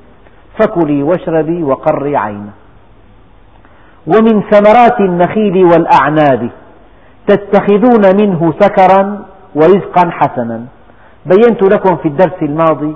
فكلي 0.59 1.03
واشربي 1.03 1.63
وقري 1.63 2.17
عينا 2.17 2.53
ومن 4.07 4.35
ثمرات 4.51 4.99
النخيل 4.99 5.65
والأعناب 5.65 6.49
تتخذون 7.27 8.03
منه 8.21 8.53
سكرا 8.59 9.25
ورزقا 9.55 10.09
حسنا. 10.09 10.65
بينت 11.25 11.63
لكم 11.63 11.95
في 11.95 12.07
الدرس 12.07 12.39
الماضي 12.41 12.95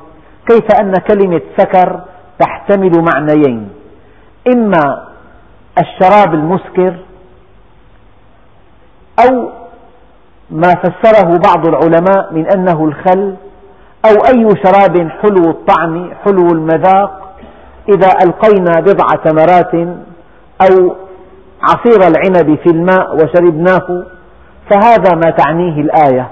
كيف 0.49 0.67
أن 0.81 0.93
كلمة 0.93 1.41
سكر 1.57 2.01
تحتمل 2.39 2.91
معنيين. 3.13 3.69
إما 4.53 5.07
الشراب 5.81 6.33
المسكر 6.33 6.93
أو 9.19 9.49
ما 10.49 10.69
فسره 10.83 11.39
بعض 11.47 11.67
العلماء 11.67 12.33
من 12.33 12.45
أنه 12.55 12.85
الخل 12.85 13.35
أو 14.05 14.25
أي 14.33 14.49
شراب 14.63 15.09
حلو 15.09 15.49
الطعم 15.49 16.11
حلو 16.25 16.47
المذاق 16.47 17.35
إذا 17.89 18.07
ألقينا 18.25 18.79
بضع 18.79 19.07
تمرات 19.23 19.73
أو 20.61 20.95
عصير 21.61 22.07
العنب 22.07 22.57
في 22.63 22.69
الماء 22.71 23.15
وشربناه 23.15 24.05
فهذا 24.69 25.15
ما 25.15 25.31
تعنيه 25.37 25.81
الآية. 25.81 26.29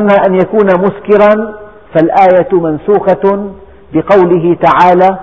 أما 0.00 0.14
أن 0.26 0.34
يكون 0.34 0.66
مسكرا 0.66 1.54
فالآية 1.94 2.48
منسوخة 2.52 3.50
بقوله 3.92 4.56
تعالى 4.62 5.18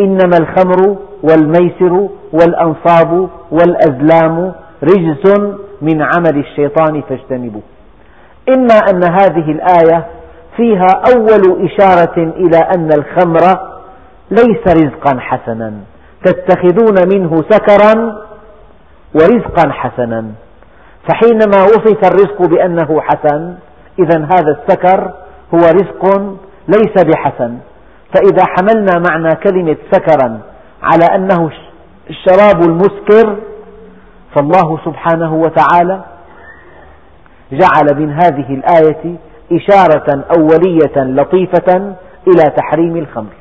إنما 0.00 0.36
الخمر 0.40 0.96
والميسر 1.22 2.08
والأنصاب 2.32 3.28
والأزلام 3.50 4.52
رجس 4.82 5.40
من 5.82 6.02
عمل 6.02 6.38
الشيطان 6.38 7.02
فاجتنبوه. 7.08 7.62
إما 8.48 8.74
أن 8.90 9.04
هذه 9.04 9.50
الآية 9.50 10.06
فيها 10.56 11.02
أول 11.14 11.68
إشارة 11.68 12.18
إلى 12.18 12.58
أن 12.76 12.88
الخمر 12.98 13.40
ليس 14.30 14.76
رزقا 14.76 15.20
حسنا. 15.20 15.72
تتخذون 16.24 16.96
منه 17.14 17.36
سكرا 17.50 18.22
ورزقا 19.14 19.72
حسنا. 19.72 20.24
فحينما 21.08 21.62
وصف 21.62 21.98
الرزق 22.04 22.42
بأنه 22.42 23.00
حسن 23.00 23.54
إذا 23.98 24.18
هذا 24.18 24.56
السكر 24.58 25.12
هو 25.54 25.58
رزق 25.58 26.22
ليس 26.68 27.04
بحسن. 27.04 27.58
فإذا 28.14 28.44
حملنا 28.46 29.02
معنى 29.10 29.34
كلمة 29.36 29.76
سكرا 29.92 30.40
على 30.82 31.04
أنه 31.14 31.50
الشراب 32.10 32.62
المسكر 32.68 33.36
فالله 34.34 34.78
سبحانه 34.84 35.34
وتعالى 35.34 36.04
جعل 37.52 38.00
من 38.00 38.12
هذه 38.12 38.54
الآية 38.54 39.16
إشارة 39.56 40.24
أولية 40.38 40.96
لطيفة 40.96 41.94
إلى 42.28 42.50
تحريم 42.56 42.96
الخمر. 42.96 43.32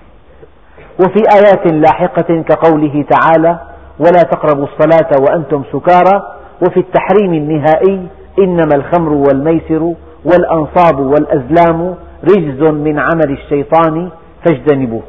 وفي 1.00 1.24
آيات 1.36 1.74
لاحقة 1.74 2.42
كقوله 2.50 3.06
تعالى 3.10 3.60
ولا 4.00 4.24
تقربوا 4.32 4.66
الصلاة 4.66 5.10
وأنتم 5.22 5.64
سكارى 5.72 6.22
وفي 6.68 6.80
التحريم 6.80 7.34
النهائي 7.34 8.08
إنما 8.40 8.76
الخمر 8.76 9.14
والميسر 9.14 9.94
والأنصاب 10.26 11.00
والأزلام 11.00 11.96
رجز 12.24 12.70
من 12.72 13.00
عمل 13.00 13.32
الشيطان 13.32 14.10
فاجتنبوه 14.46 15.02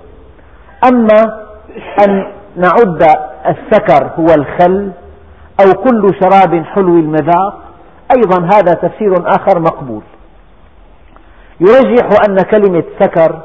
أما 0.92 1.42
أن 2.08 2.26
نعد 2.56 3.02
السكر 3.46 4.10
هو 4.18 4.26
الخل 4.38 4.90
أو 5.60 5.72
كل 5.72 6.10
شراب 6.22 6.64
حلو 6.64 6.96
المذاق 6.98 7.58
أيضا 8.16 8.44
هذا 8.44 8.74
تفسير 8.74 9.14
آخر 9.26 9.60
مقبول. 9.60 10.02
يرجح 11.60 12.08
أن 12.28 12.36
كلمة 12.36 12.84
سكر 13.00 13.40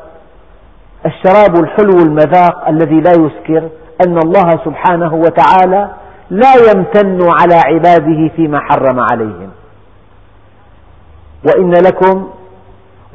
الشراب 1.05 1.63
الحلو 1.63 1.99
المذاق 1.99 2.67
الذي 2.67 3.01
لا 3.01 3.11
يسكر 3.11 3.69
أن 4.07 4.17
الله 4.17 4.49
سبحانه 4.65 5.13
وتعالى 5.13 5.89
لا 6.29 6.53
يمتن 6.55 7.19
على 7.41 7.55
عباده 7.65 8.29
فيما 8.35 8.59
حرم 8.59 8.99
عليهم. 9.11 9.49
وإن 11.45 11.71
لكم 11.71 12.29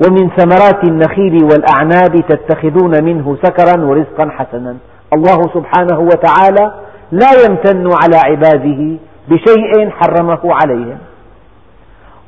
ومن 0.06 0.30
ثمرات 0.36 0.84
النخيل 0.84 1.44
والأعناب 1.44 2.24
تتخذون 2.28 3.04
منه 3.04 3.36
سكرا 3.42 3.84
ورزقا 3.84 4.30
حسنا. 4.30 4.76
الله 5.14 5.42
سبحانه 5.54 6.00
وتعالى 6.00 6.74
لا 7.12 7.28
يمتن 7.46 7.90
على 8.02 8.16
عباده 8.16 8.98
بشيء 9.28 9.90
حرمه 9.90 10.40
عليهم. 10.44 10.98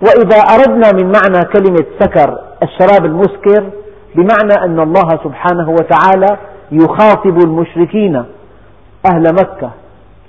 وإذا 0.03 0.37
أردنا 0.39 0.93
من 0.93 1.13
معنى 1.13 1.45
كلمة 1.45 1.87
سكر 2.01 2.44
الشراب 2.63 3.05
المسكر 3.05 3.71
بمعنى 4.15 4.65
أن 4.65 4.81
الله 4.81 5.09
سبحانه 5.25 5.71
وتعالى 5.71 6.39
يخاطب 6.73 7.39
المشركين 7.45 8.25
أهل 9.13 9.23
مكة 9.33 9.71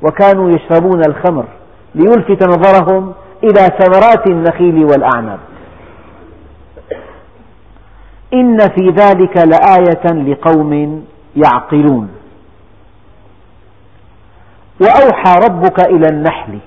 وكانوا 0.01 0.49
يشربون 0.51 1.01
الخمر 1.07 1.45
ليلفت 1.95 2.43
نظرهم 2.47 3.13
إلى 3.43 3.69
ثمرات 3.79 4.27
النخيل 4.29 4.85
والأعناب. 4.85 5.39
إن 8.33 8.57
في 8.57 8.89
ذلك 8.89 9.37
لآية 9.37 10.31
لقوم 10.31 11.03
يعقلون. 11.35 12.09
وأوحى 14.81 15.35
ربك 15.49 15.85
إلى 15.89 16.07
النحل 16.07 16.59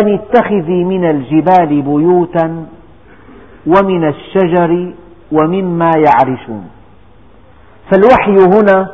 أن 0.00 0.14
اتخذي 0.14 0.84
من 0.84 1.10
الجبال 1.10 1.82
بيوتا 1.82 2.66
ومن 3.66 4.08
الشجر 4.08 4.92
ومما 5.32 5.90
يعرشون. 5.96 6.68
فالوحي 7.90 8.56
هنا 8.56 8.90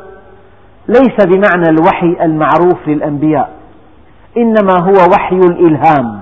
ليس 0.87 1.25
بمعنى 1.25 1.69
الوحي 1.69 2.17
المعروف 2.21 2.87
للأنبياء 2.87 3.51
إنما 4.37 4.79
هو 4.81 5.11
وحي 5.13 5.35
الإلهام. 5.35 6.21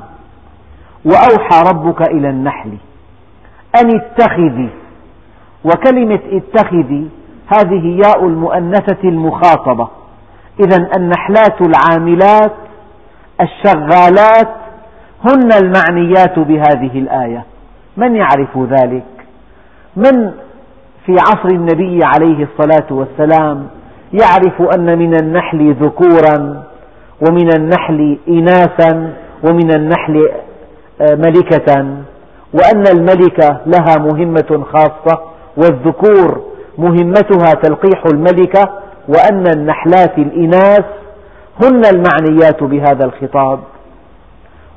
وأوحى 1.05 1.73
ربك 1.73 2.09
إلى 2.11 2.29
النحل. 2.29 2.77
أن 3.81 3.95
اتخذي 3.95 4.69
وكلمة 5.63 6.19
اتخذي 6.31 7.09
هذه 7.47 8.01
ياء 8.05 8.25
المؤنثة 8.25 9.03
المخاطبة. 9.03 9.87
إذا 10.59 10.89
النحلات 10.97 11.61
العاملات 11.61 12.53
الشغالات 13.41 14.55
هن 15.25 15.51
المعنيات 15.63 16.39
بهذه 16.39 16.99
الآية. 16.99 17.43
من 17.97 18.15
يعرف 18.15 18.57
ذلك؟ 18.57 19.03
من 19.95 20.31
في 21.05 21.11
عصر 21.19 21.49
النبي 21.49 21.99
عليه 22.03 22.47
الصلاة 22.47 22.87
والسلام 22.91 23.67
يعرف 24.13 24.61
أن 24.77 24.97
من 24.99 25.13
النحل 25.21 25.73
ذكورا 25.81 26.63
ومن 27.27 27.49
النحل 27.53 28.17
إناثا 28.27 29.13
ومن 29.43 29.75
النحل 29.75 30.29
آه، 31.01 31.15
ملكة 31.15 31.85
وأن 32.53 32.83
الملكة 32.87 33.61
لها 33.65 33.97
مهمة 33.97 34.65
خاصة 34.73 35.21
والذكور 35.57 36.41
مهمتها 36.77 37.53
تلقيح 37.63 38.03
الملكة 38.13 38.79
وأن 39.07 39.43
النحلات 39.55 40.17
الإناث 40.17 40.85
هن 41.63 41.81
المعنيات 41.85 42.63
بهذا 42.63 43.05
الخطاب 43.05 43.59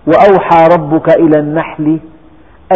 وأوحى 0.07 0.68
ربك 0.77 1.18
إلى 1.18 1.38
النحل 1.38 1.98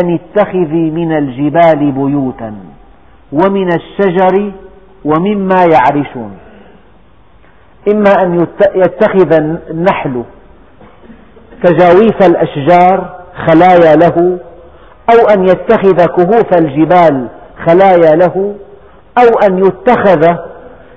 أن 0.00 0.18
اتخذي 0.18 0.90
من 0.90 1.12
الجبال 1.12 1.92
بيوتا 1.92 2.54
ومن 3.32 3.68
الشجر 3.68 4.52
ومما 5.04 5.64
يعرشون. 5.72 6.36
إما 7.92 8.10
أن 8.22 8.46
يتخذ 8.74 9.42
النحل 9.70 10.22
تجاويف 11.64 12.18
الأشجار 12.26 13.16
خلايا 13.46 13.96
له 13.96 14.38
أو 15.10 15.26
أن 15.34 15.42
يتخذ 15.42 16.06
كهوف 16.06 16.58
الجبال 16.58 17.28
خلايا 17.66 18.16
له 18.16 18.54
أو 19.18 19.48
أن 19.48 19.58
يتخذ 19.58 20.36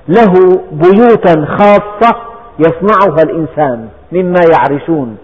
له 0.07 0.33
بيوتا 0.71 1.45
خاصة 1.45 2.15
يصنعها 2.59 3.23
الإنسان 3.23 3.87
مما 4.11 4.39
يعرشون. 4.53 5.17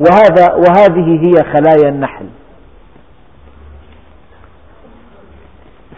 وهذا 0.00 0.54
وهذه 0.54 1.20
هي 1.26 1.44
خلايا 1.52 1.88
النحل. 1.88 2.26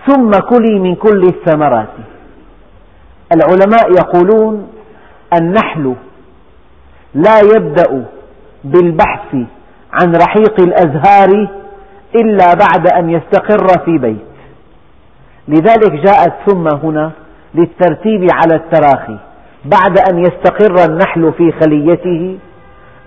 ثم 0.06 0.30
كلي 0.30 0.78
من 0.78 0.94
كل 0.94 1.22
الثمرات. 1.22 1.88
العلماء 3.34 3.92
يقولون 3.92 4.68
النحل 5.40 5.94
لا 7.14 7.38
يبدأ 7.54 8.04
بالبحث 8.64 9.34
عن 9.92 10.12
رحيق 10.16 10.60
الأزهار 10.60 11.48
إلا 12.14 12.54
بعد 12.54 12.86
أن 12.86 13.10
يستقر 13.10 13.84
في 13.84 13.98
بيت. 13.98 14.26
لذلك 15.48 15.92
جاءت 15.92 16.32
ثم 16.46 16.68
هنا 16.82 17.10
للترتيب 17.54 18.26
على 18.32 18.54
التراخي. 18.54 19.18
بعد 19.64 19.98
أن 20.10 20.18
يستقر 20.18 20.84
النحل 20.84 21.32
في 21.32 21.52
خليته 21.52 22.38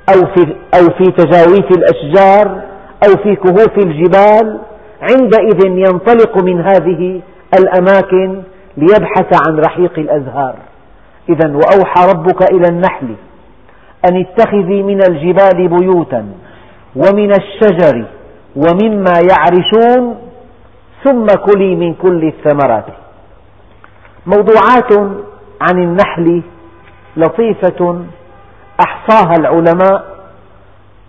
أو 0.10 0.26
في, 0.36 0.56
أو 0.74 0.88
في 0.98 1.12
تجاويف 1.12 1.66
الأشجار 1.72 2.62
أو 3.08 3.24
في 3.24 3.36
كهوف 3.36 3.78
الجبال 3.78 4.60
عندئذ 5.02 5.66
ينطلق 5.66 6.44
من 6.44 6.62
هذه 6.62 7.22
الأماكن 7.60 8.42
ليبحث 8.78 9.48
عن 9.48 9.60
رحيق 9.60 10.00
الأزهار. 10.00 10.56
إذا 11.30 11.48
وأوحى 11.48 12.12
ربك 12.14 12.52
إلى 12.52 12.68
النحل 12.70 13.16
أن 14.10 14.26
اتخذي 14.26 14.84
من 14.84 15.00
الجبال 15.10 15.68
بيوتا 15.68 16.26
ومن 16.96 17.32
الشجر 17.32 18.06
ومما 18.56 19.14
يعرشون 19.32 20.18
ثم 21.04 21.26
كلي 21.26 21.76
من 21.76 21.94
كل 21.94 22.28
الثمرات. 22.28 22.86
موضوعات 24.26 24.94
عن 25.62 25.84
النحل 25.84 26.42
لطيفة 27.18 28.02
أحصاها 28.86 29.34
العلماء 29.40 30.06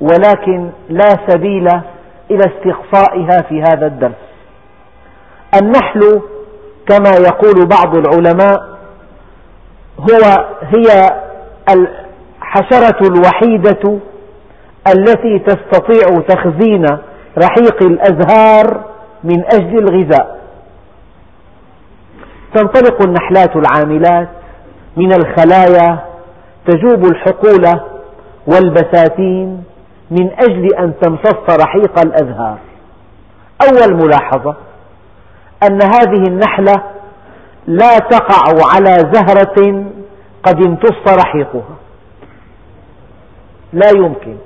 ولكن 0.01 0.71
لا 0.89 1.09
سبيل 1.29 1.69
إلى 2.31 2.41
استقصائها 2.41 3.43
في 3.49 3.63
هذا 3.63 3.87
الدرس. 3.87 4.31
النحل 5.63 6.21
كما 6.89 7.11
يقول 7.11 7.67
بعض 7.67 7.97
العلماء 7.97 8.79
هو 9.99 10.47
هي 10.63 11.11
الحشرة 11.69 13.09
الوحيدة 13.09 13.99
التي 14.89 15.39
تستطيع 15.39 16.21
تخزين 16.29 16.87
رحيق 17.39 17.83
الأزهار 17.83 18.85
من 19.25 19.45
أجل 19.45 19.79
الغذاء. 19.79 20.41
تنطلق 22.55 23.03
النحلات 23.03 23.57
العاملات 23.57 24.29
من 24.97 25.13
الخلايا 25.13 25.99
تجوب 26.67 27.05
الحقول 27.05 27.81
والبساتين 28.47 29.65
من 30.11 30.31
أجل 30.33 30.75
أن 30.75 30.93
تمتص 31.01 31.57
رحيق 31.67 31.99
الأزهار. 31.99 32.59
أول 33.63 33.95
ملاحظة 33.95 34.57
أن 35.63 35.83
هذه 35.83 36.23
النحلة 36.29 36.75
لا 37.67 37.99
تقع 37.99 38.43
على 38.75 39.11
زهرة 39.13 39.85
قد 40.43 40.67
امتص 40.67 41.25
رحيقها. 41.27 41.77
لا 43.73 43.91
يمكن 43.97 44.37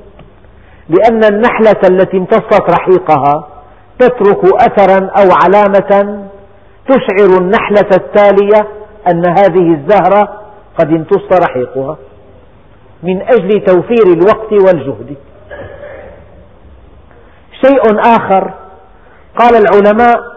لأن 0.89 1.25
النحلة 1.25 1.81
التي 1.91 2.17
امتصت 2.17 2.71
رحيقها 2.71 3.49
تترك 3.99 4.45
أثرا 4.45 5.07
أو 5.07 5.29
علامة 5.45 6.25
تشعر 6.89 7.41
النحلة 7.41 7.91
التالية 7.97 8.69
أن 9.11 9.27
هذه 9.27 9.75
الزهرة 9.75 10.41
قد 10.79 10.89
امتص 10.89 11.33
رحيقها. 11.49 11.97
من 13.03 13.23
أجل 13.23 13.65
توفير 13.65 14.07
الوقت 14.07 14.53
والجهد. 14.53 15.17
شيء 17.67 17.99
آخر. 17.99 18.55
قال 19.39 19.55
العلماء 19.57 20.35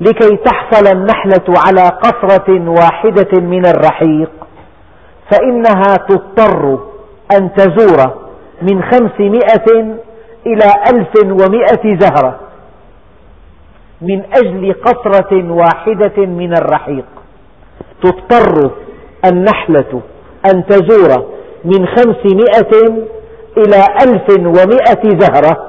لكي 0.00 0.36
تحصل 0.36 0.96
النحلة 0.96 1.44
على 1.66 1.82
قطرة 1.88 2.70
واحدة 2.70 3.40
من 3.40 3.66
الرحيق 3.66 4.30
فإنها 5.30 5.96
تضطر 6.08 6.78
أن 7.36 7.50
تزور 7.54 8.14
من 8.62 8.82
خمسمائة 8.82 9.96
إلى 10.46 10.72
ألف 10.90 11.10
ومائة 11.24 11.98
زهرة 11.98 12.40
من 14.00 14.22
أجل 14.36 14.74
قطرة 14.84 15.52
واحدة 15.52 16.26
من 16.26 16.52
الرحيق. 16.52 17.04
تضطر 18.02 18.70
النحلة 19.24 20.00
أن 20.52 20.66
تزور 20.66 21.26
من 21.64 21.86
خمسمائة 21.86 23.04
إلى 23.56 23.84
ألف 24.04 24.30
ومائة 24.38 25.18
زهرة. 25.18 25.67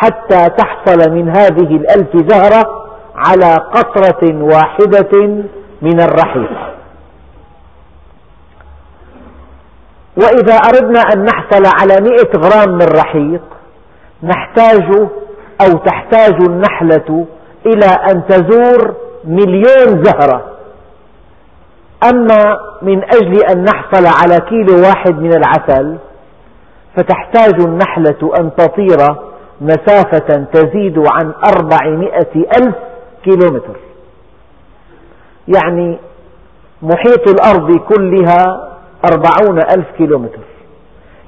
حتى 0.00 0.48
تحصل 0.48 1.10
من 1.10 1.28
هذه 1.28 1.76
الألف 1.76 2.16
زهرة 2.16 2.86
على 3.16 3.54
قطرة 3.54 4.42
واحدة 4.42 5.42
من 5.82 6.00
الرحيق 6.00 6.50
وإذا 10.16 10.54
أردنا 10.54 11.00
أن 11.00 11.24
نحصل 11.24 11.62
على 11.80 12.00
مئة 12.00 12.38
غرام 12.38 12.74
من 12.74 12.86
رحيق 12.86 13.42
نحتاج 14.22 15.08
أو 15.60 15.78
تحتاج 15.78 16.34
النحلة 16.48 17.26
إلى 17.66 17.86
أن 17.86 18.22
تزور 18.28 18.94
مليون 19.24 20.04
زهرة. 20.04 20.44
أما 22.12 22.56
من 22.82 23.04
أجل 23.04 23.42
أن 23.44 23.64
نحصل 23.64 24.06
على 24.06 24.40
كيلو 24.40 24.82
واحد 24.82 25.18
من 25.18 25.32
العسل 25.32 25.98
فتحتاج 26.96 27.60
النحلة 27.60 28.32
أن 28.40 28.50
تطير 28.56 29.29
مسافة 29.60 30.44
تزيد 30.52 30.98
عن 30.98 31.32
أربعمائة 31.56 32.34
ألف 32.36 32.76
كيلومتر. 33.24 33.76
يعني 35.48 35.98
محيط 36.82 37.28
الأرض 37.28 37.76
كلها 37.78 38.70
أربعون 39.12 39.58
ألف 39.58 39.86
كيلومتر. 39.98 40.40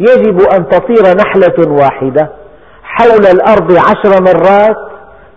يجب 0.00 0.40
أن 0.40 0.68
تطير 0.68 1.16
نحلة 1.16 1.72
واحدة 1.72 2.32
حول 2.82 3.26
الأرض 3.34 3.72
عشر 3.72 4.22
مرات 4.22 4.76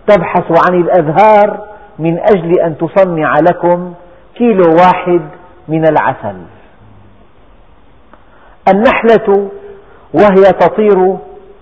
تبحث 0.06 0.68
عن 0.68 0.80
الأزهار 0.80 1.66
من 1.98 2.18
أجل 2.18 2.60
أن 2.60 2.78
تصنع 2.78 3.34
لكم 3.50 3.94
كيلو 4.34 4.74
واحد 4.74 5.20
من 5.68 5.84
العسل. 5.86 6.36
النحلة 8.74 9.50
وهي 10.14 10.42
تطير 10.60 11.16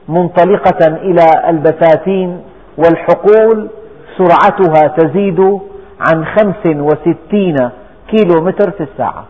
منطلقة 0.09 0.87
إلى 0.87 1.27
البساتين 1.49 2.43
والحقول 2.77 3.71
سرعتها 4.19 4.89
تزيد 4.97 5.41
عن 6.01 6.27
خمس 6.27 6.67
وستين 6.67 7.71
كيلو 8.09 8.45
متر 8.45 8.71
في 8.71 8.83
الساعة. 8.83 9.25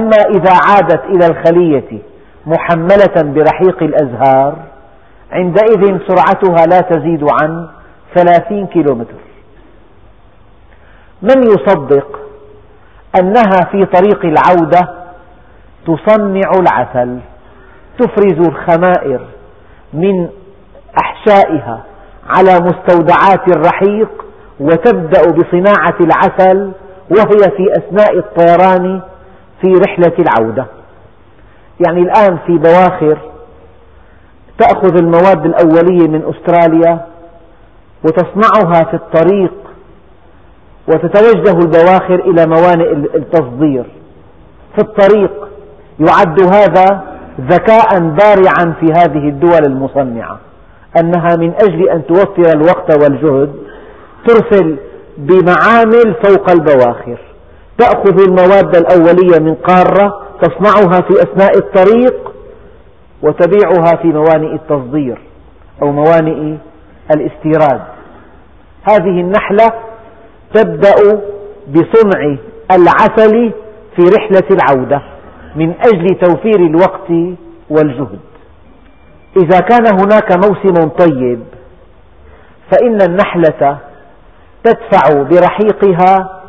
أما 0.00 0.16
إذا 0.30 0.52
عادت 0.68 1.04
إلى 1.04 1.26
الخلية 1.26 2.02
محملة 2.46 3.34
برحيق 3.34 3.82
الأزهار 3.82 4.56
عندئذ 5.32 5.98
سرعتها 6.08 6.66
لا 6.66 6.80
تزيد 6.80 7.26
عن 7.42 7.68
ثلاثين 8.14 8.66
كيلو 8.66 8.94
متر 8.94 9.14
من 11.22 11.42
يصدق 11.42 12.18
أنها 13.20 13.64
في 13.70 13.86
طريق 13.86 14.24
العودة 14.24 14.94
تصنع 15.86 16.50
العسل؟ 16.60 17.18
تفرز 17.98 18.48
الخمائر 18.48 19.20
من 19.92 20.28
أحشائها 21.02 21.84
على 22.26 22.60
مستودعات 22.60 23.56
الرحيق 23.56 24.24
وتبدأ 24.60 25.20
بصناعة 25.30 25.98
العسل 26.00 26.72
وهي 27.10 27.56
في 27.56 27.66
أثناء 27.76 28.18
الطيران 28.18 29.02
في 29.60 29.72
رحلة 29.88 30.12
العودة. 30.18 30.66
يعني 31.86 32.00
الآن 32.00 32.38
في 32.46 32.58
بواخر 32.58 33.18
تأخذ 34.58 34.96
المواد 34.96 35.46
الأولية 35.46 36.08
من 36.08 36.22
أستراليا 36.34 37.06
وتصنعها 38.04 38.84
في 38.84 38.94
الطريق 38.94 39.54
وتتوجه 40.88 41.58
البواخر 41.58 42.14
إلى 42.14 42.46
موانئ 42.46 42.92
التصدير. 42.92 43.84
في 44.76 44.82
الطريق 44.82 45.48
يعد 46.00 46.40
هذا 46.54 47.13
ذكاء 47.40 47.98
بارعا 47.98 48.74
في 48.80 48.86
هذه 48.86 49.28
الدول 49.28 49.60
المصنعة 49.66 50.40
أنها 51.00 51.36
من 51.36 51.52
أجل 51.54 51.88
أن 51.88 52.06
توفر 52.06 52.52
الوقت 52.54 53.02
والجهد 53.02 53.54
ترسل 54.26 54.76
بمعامل 55.18 56.14
فوق 56.24 56.50
البواخر. 56.50 57.18
تأخذ 57.78 58.22
المواد 58.28 58.76
الأولية 58.76 59.38
من 59.40 59.54
قارة 59.54 60.20
تصنعها 60.42 61.00
في 61.00 61.14
أثناء 61.22 61.58
الطريق 61.58 62.32
وتبيعها 63.22 63.96
في 64.02 64.08
موانئ 64.08 64.54
التصدير 64.54 65.18
أو 65.82 65.92
موانئ 65.92 66.56
الاستيراد. 67.14 67.80
هذه 68.82 69.20
النحلة 69.20 69.72
تبدأ 70.54 70.94
بصنع 71.68 72.36
العسل 72.72 73.52
في 73.96 74.02
رحلة 74.18 74.48
العودة. 74.50 75.02
من 75.56 75.74
أجل 75.86 76.06
توفير 76.20 76.56
الوقت 76.56 77.36
والجهد. 77.70 78.20
إذا 79.36 79.58
كان 79.58 79.86
هناك 79.86 80.36
موسم 80.36 80.88
طيب 80.88 81.40
فإن 82.70 83.02
النحلة 83.02 83.78
تدفع 84.64 85.22
برحيقها 85.22 86.40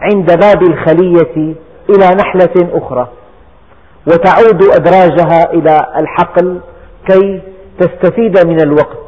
عند 0.00 0.38
باب 0.40 0.62
الخلية 0.62 1.54
إلى 1.90 2.14
نحلة 2.14 2.70
أخرى 2.72 3.08
وتعود 4.06 4.62
أدراجها 4.62 5.52
إلى 5.52 5.86
الحقل 5.96 6.60
كي 7.08 7.42
تستفيد 7.78 8.46
من 8.46 8.60
الوقت. 8.60 8.98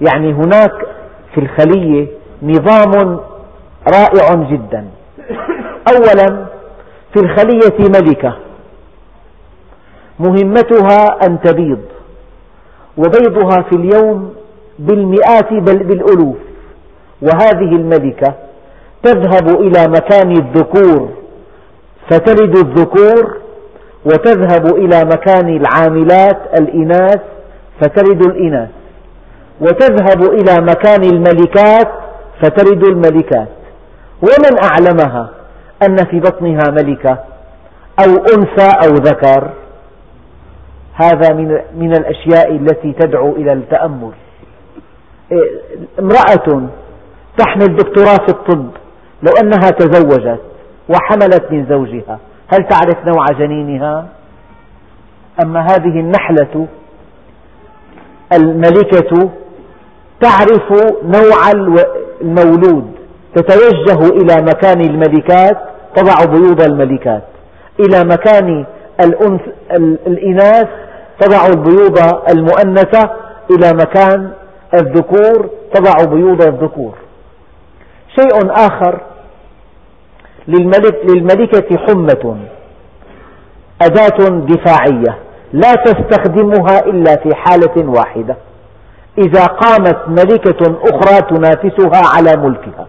يعني 0.00 0.32
هناك 0.32 0.72
في 1.34 1.40
الخلية 1.40 2.06
نظام 2.42 3.20
رائع 3.88 4.34
جدا. 4.34 4.88
أولا 5.94 6.46
في 7.14 7.20
الخلية 7.20 7.88
ملكة. 7.88 8.36
مهمتها 10.20 11.26
أن 11.26 11.40
تبيض 11.40 11.80
وبيضها 12.96 13.62
في 13.70 13.76
اليوم 13.76 14.34
بالمئات 14.78 15.52
بل 15.52 15.78
بالألوف 15.78 16.36
وهذه 17.22 17.76
الملكة 17.76 18.34
تذهب 19.02 19.48
إلى 19.48 19.88
مكان 19.88 20.30
الذكور 20.30 21.08
فتلد 22.10 22.56
الذكور 22.56 23.36
وتذهب 24.04 24.66
إلى 24.76 25.04
مكان 25.04 25.48
العاملات 25.48 26.38
الإناث 26.60 27.20
فتلد 27.80 28.26
الإناث 28.26 28.68
وتذهب 29.60 30.22
إلى 30.22 30.56
مكان 30.64 31.02
الملكات 31.04 31.88
فتلد 32.42 32.84
الملكات. 32.84 33.48
ومن 34.22 34.64
أعلمها 34.64 35.30
أن 35.88 35.96
في 35.96 36.20
بطنها 36.20 36.70
ملكة 36.70 37.18
أو 38.04 38.10
أنثى 38.16 38.70
أو 38.86 38.94
ذكر. 38.94 39.50
هذا 41.00 41.34
من 41.76 41.92
الأشياء 41.92 42.56
التي 42.56 42.92
تدعو 42.92 43.32
إلى 43.32 43.52
التأمل 43.52 44.10
إيه، 45.32 45.50
امرأة 45.98 46.68
تحمل 47.38 47.76
دكتوراه 47.76 48.16
في 48.16 48.28
الطب 48.28 48.70
لو 49.22 49.32
أنها 49.42 49.70
تزوجت 49.70 50.40
وحملت 50.88 51.52
من 51.52 51.66
زوجها 51.66 52.18
هل 52.48 52.68
تعرف 52.68 53.06
نوع 53.06 53.26
جنينها؟ 53.38 54.06
أما 55.42 55.60
هذه 55.60 56.00
النحلة 56.00 56.66
الملكة 58.32 59.30
تعرف 60.20 60.72
نوع 61.04 61.50
المولود 62.22 62.92
تتوجه 63.34 64.08
إلى 64.08 64.42
مكان 64.42 64.80
الملكات 64.80 65.58
تضع 65.96 66.24
بيوض 66.24 66.62
الملكات 66.62 67.22
إلى 67.80 68.04
مكان 68.04 68.64
الإناث 70.06 70.68
تضع 71.20 71.46
البيوض 71.46 71.98
المؤنثة 72.30 73.10
إلى 73.50 73.72
مكان 73.72 74.32
الذكور 74.74 75.50
تضع 75.74 76.04
بيوض 76.04 76.42
الذكور. 76.42 76.94
شيء 78.20 78.50
آخر 78.50 79.00
للملك 80.48 81.00
للملكة 81.04 81.76
حمة 81.76 82.36
أداة 83.82 84.28
دفاعية 84.28 85.18
لا 85.52 85.72
تستخدمها 85.74 86.78
إلا 86.78 87.16
في 87.16 87.34
حالة 87.34 87.90
واحدة. 87.90 88.36
إذا 89.18 89.46
قامت 89.46 90.08
ملكة 90.08 90.78
أخرى 90.82 91.22
تنافسها 91.22 92.02
على 92.16 92.36
ملكها. 92.36 92.86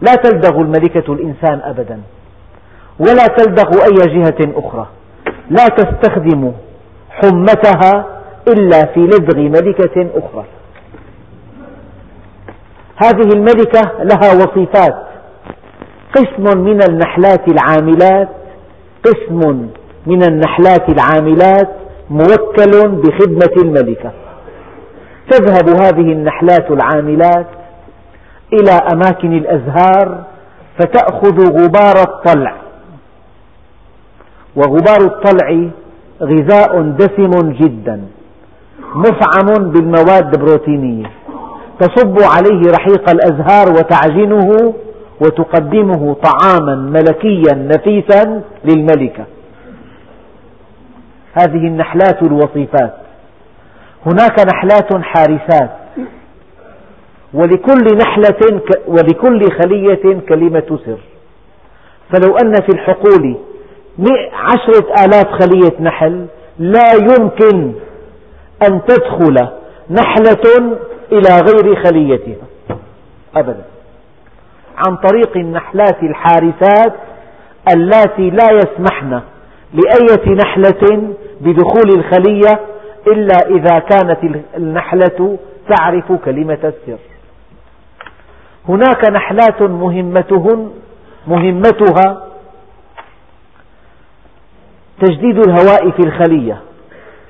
لا 0.00 0.14
تلدغ 0.14 0.60
الملكة 0.60 1.12
الإنسان 1.12 1.60
أبدا 1.64 2.00
ولا 2.98 3.26
تلدغ 3.26 3.84
أي 3.84 4.14
جهة 4.14 4.52
أخرى. 4.56 4.86
لا 5.52 5.66
تستخدم 5.66 6.52
حمتها 7.10 8.06
إلا 8.48 8.86
في 8.94 9.00
لدغ 9.00 9.38
ملكة 9.38 10.10
أخرى. 10.14 10.44
هذه 12.96 13.28
الملكة 13.34 13.92
لها 14.02 14.34
وصفات. 14.34 14.96
قسم 16.16 16.58
من 16.58 16.82
النحلات 16.82 17.48
العاملات 17.48 18.28
قسم 19.04 19.68
من 20.06 20.22
النحلات 20.22 20.88
العاملات 20.88 21.68
موكل 22.10 22.88
بخدمة 22.88 23.62
الملكة. 23.62 24.10
تذهب 25.30 25.68
هذه 25.68 26.12
النحلات 26.12 26.70
العاملات 26.70 27.46
إلى 28.52 28.72
أماكن 28.92 29.32
الأزهار 29.32 30.24
فتأخذ 30.78 31.62
غبار 31.62 31.96
الطلع. 32.08 32.54
وغبار 34.56 35.00
الطلع 35.00 35.70
غذاء 36.22 36.82
دسم 36.82 37.52
جدا 37.52 38.00
مفعم 38.94 39.70
بالمواد 39.70 40.34
البروتينية 40.34 41.10
تصب 41.80 42.16
عليه 42.20 42.70
رحيق 42.70 43.10
الأزهار 43.10 43.72
وتعجنه 43.72 44.74
وتقدمه 45.20 46.14
طعاما 46.14 46.74
ملكيا 46.74 47.54
نفيسا 47.54 48.42
للملكة. 48.64 49.24
هذه 51.34 51.66
النحلات 51.66 52.22
الوصيفات. 52.22 52.94
هناك 54.06 54.46
نحلات 54.54 55.02
حارسات. 55.02 55.70
ولكل 57.34 57.98
نحلة 57.98 58.60
ولكل 58.86 59.40
خلية 59.62 60.20
كلمة 60.28 60.78
سر. 60.86 60.98
فلو 62.12 62.36
أن 62.36 62.52
في 62.52 62.68
الحقول 62.74 63.36
عشرة 64.32 65.04
آلاف 65.04 65.26
خلية 65.42 65.80
نحل 65.80 66.26
لا 66.58 66.92
يمكن 66.94 67.72
أن 68.68 68.80
تدخل 68.88 69.48
نحلة 69.90 70.76
إلى 71.12 71.40
غير 71.40 71.84
خليتها. 71.84 72.46
أبدا. 73.36 73.64
عن 74.76 74.96
طريق 74.96 75.36
النحلات 75.36 76.02
الحارسات 76.02 76.94
اللاتي 77.74 78.30
لا 78.30 78.50
يسمحن 78.52 79.20
لأية 79.74 80.34
نحلة 80.34 81.14
بدخول 81.40 81.88
الخلية 81.98 82.60
إلا 83.06 83.34
إذا 83.50 83.78
كانت 83.78 84.18
النحلة 84.56 85.38
تعرف 85.70 86.12
كلمة 86.12 86.58
السر. 86.64 86.98
هناك 88.68 89.10
نحلات 89.10 89.62
مهمتهن 89.62 90.70
مهمتها 91.26 92.26
تجديد 95.02 95.38
الهواء 95.38 95.90
في 95.90 96.06
الخلية. 96.06 96.60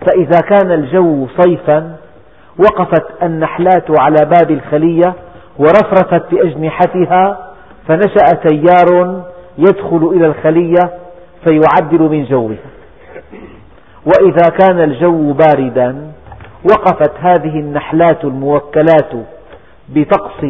فإذا 0.07 0.41
كان 0.41 0.73
الجو 0.73 1.27
صيفا 1.41 1.97
وقفت 2.59 3.23
النحلات 3.23 4.01
على 4.01 4.25
باب 4.25 4.51
الخلية 4.51 5.15
ورفرفت 5.59 6.35
بأجنحتها 6.35 7.53
فنشأ 7.89 8.49
تيار 8.49 9.23
يدخل 9.59 10.11
إلى 10.17 10.27
الخلية 10.27 10.91
فيعدل 11.45 12.01
من 12.01 12.25
جوها. 12.25 12.57
وإذا 14.07 14.57
كان 14.59 14.81
الجو 14.81 15.33
باردا 15.33 16.13
وقفت 16.71 17.13
هذه 17.21 17.61
النحلات 17.61 18.25
الموكلات 18.25 19.11
بطقس 19.89 20.45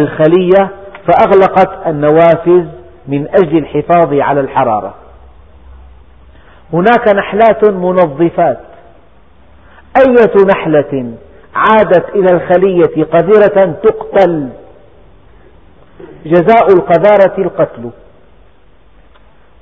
الخلية 0.00 0.70
فأغلقت 1.06 1.86
النوافذ 1.86 2.64
من 3.08 3.26
أجل 3.28 3.58
الحفاظ 3.58 4.14
على 4.14 4.40
الحرارة. 4.40 4.94
هناك 6.72 7.14
نحلات 7.14 7.70
منظفات. 7.70 8.58
أية 10.06 10.44
نحلة 10.56 11.12
عادت 11.54 12.08
إلى 12.08 12.36
الخلية 12.36 13.04
قذرة 13.04 13.76
تقتل؟ 13.82 14.48
جزاء 16.26 16.66
القذارة 16.74 17.34
القتل. 17.38 17.90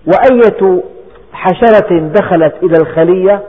وأية 0.06 0.82
حشرة 1.32 1.98
دخلت 1.98 2.54
إلى 2.62 2.76
الخلية 2.80 3.42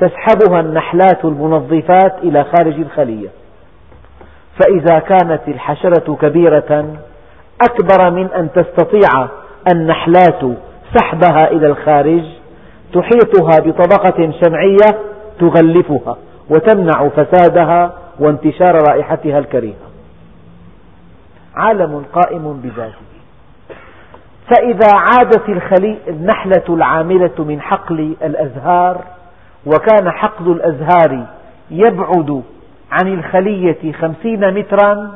تسحبها 0.00 0.60
النحلات 0.60 1.24
المنظفات 1.24 2.14
إلى 2.22 2.44
خارج 2.44 2.74
الخلية. 2.74 3.28
فإذا 4.60 4.98
كانت 4.98 5.40
الحشرة 5.48 6.16
كبيرة 6.22 6.94
أكبر 7.62 8.10
من 8.10 8.26
أن 8.32 8.48
تستطيع 8.52 9.28
النحلات 9.72 10.40
سحبها 10.94 11.50
إلى 11.50 11.66
الخارج 11.66 12.24
تحيطها 12.92 13.60
بطبقة 13.66 14.32
شمعية 14.42 14.98
تغلفها 15.40 16.16
وتمنع 16.50 17.08
فسادها 17.08 17.92
وانتشار 18.20 18.74
رائحتها 18.90 19.38
الكريهة. 19.38 19.88
عالم 21.56 22.04
قائم 22.12 22.60
بذاته. 22.62 23.08
فإذا 24.54 24.88
عادت 24.92 25.48
النحلة 26.08 26.64
العاملة 26.68 27.34
من 27.38 27.60
حقل 27.60 28.16
الأزهار 28.22 29.04
وكان 29.66 30.10
حقل 30.10 30.52
الأزهار 30.52 31.26
يبعد 31.70 32.42
عن 32.92 33.12
الخلية 33.14 33.92
خمسين 33.92 34.54
مترا 34.54 35.14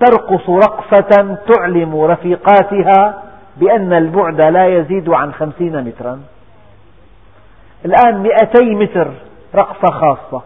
ترقص 0.00 0.50
رقصة 0.50 1.36
تعلم 1.48 2.00
رفيقاتها 2.00 3.22
بأن 3.56 3.92
البعد 3.92 4.40
لا 4.40 4.66
يزيد 4.66 5.08
عن 5.08 5.32
خمسين 5.32 5.84
مترا. 5.84 6.20
الآن 7.84 8.22
مئتي 8.22 8.74
متر 8.74 9.08
رقصة 9.54 9.92
خاصة. 9.92 10.42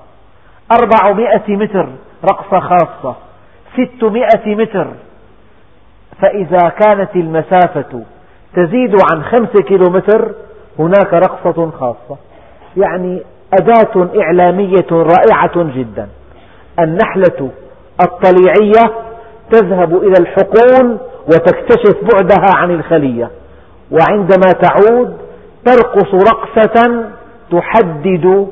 أربعمائة 0.73 1.57
متر 1.57 1.89
رقصة 2.25 2.61
خاصة. 2.61 3.17
ستمائة 3.75 4.55
متر. 4.55 4.87
فإذا 6.23 6.69
كانت 6.69 7.17
المسافة 7.17 8.03
تزيد 8.57 8.97
عن 9.13 9.23
خمسة 9.23 9.63
كيلومتر 9.63 10.35
هناك 10.79 11.15
رقصة 11.15 11.71
خاصة. 11.71 12.17
يعني 12.77 13.23
أداة 13.53 14.09
إعلامية 14.21 14.87
رائعة 14.93 15.53
جدا. 15.57 16.09
النحلة 16.79 17.51
الطليعية 18.01 18.95
تذهب 19.51 19.97
إلى 19.97 20.15
الحقول 20.21 20.99
وتكتشف 21.27 21.97
بعدها 22.13 22.57
عن 22.57 22.71
الخلية. 22.71 23.31
وعندما 23.91 24.53
تعود 24.63 25.19
ترقص 25.65 26.15
رقصة 26.15 27.05
تحدد 27.59 28.49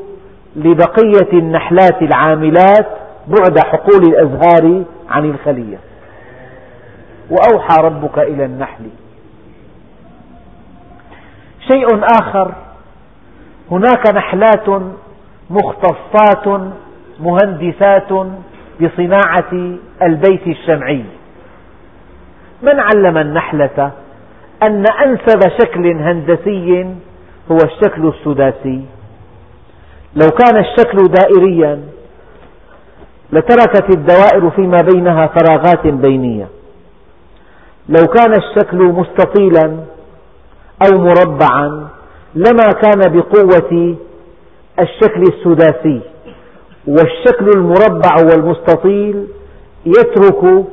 لبقية 0.56 1.32
النحلات 1.32 2.02
العاملات 2.02 2.88
بعد 3.28 3.58
حقول 3.58 4.02
الأزهار 4.08 4.84
عن 5.08 5.30
الخلية. 5.30 5.78
وأوحى 7.30 7.76
ربك 7.82 8.18
إلى 8.18 8.44
النحل. 8.44 8.84
شيء 11.68 11.86
آخر 12.20 12.54
هناك 13.70 14.14
نحلات 14.14 14.68
مختصات 15.50 16.72
مهندسات 17.20 18.12
بصناعة 18.80 19.78
البيت 20.02 20.46
الشمعي. 20.46 21.04
من 22.62 22.80
علم 22.80 23.18
النحلة؟ 23.18 23.90
أن 24.62 24.84
أنسب 25.04 25.40
شكل 25.62 25.86
هندسي 25.86 26.94
هو 27.50 27.56
الشكل 27.64 28.08
السداسي. 28.08 28.80
لو 30.16 30.28
كان 30.30 30.64
الشكل 30.64 30.98
دائريا 31.08 31.82
لتركت 33.32 33.96
الدوائر 33.96 34.50
فيما 34.50 34.78
بينها 34.94 35.26
فراغات 35.26 35.86
بينية. 35.86 36.48
لو 37.88 38.06
كان 38.06 38.32
الشكل 38.34 38.76
مستطيلا 38.78 39.76
أو 40.86 40.98
مربعا 40.98 41.88
لما 42.34 42.66
كان 42.82 43.12
بقوة 43.12 43.96
الشكل 44.80 45.22
السداسي. 45.22 46.00
والشكل 46.88 47.50
المربع 47.56 48.16
والمستطيل 48.22 49.26
يترك 49.86 50.64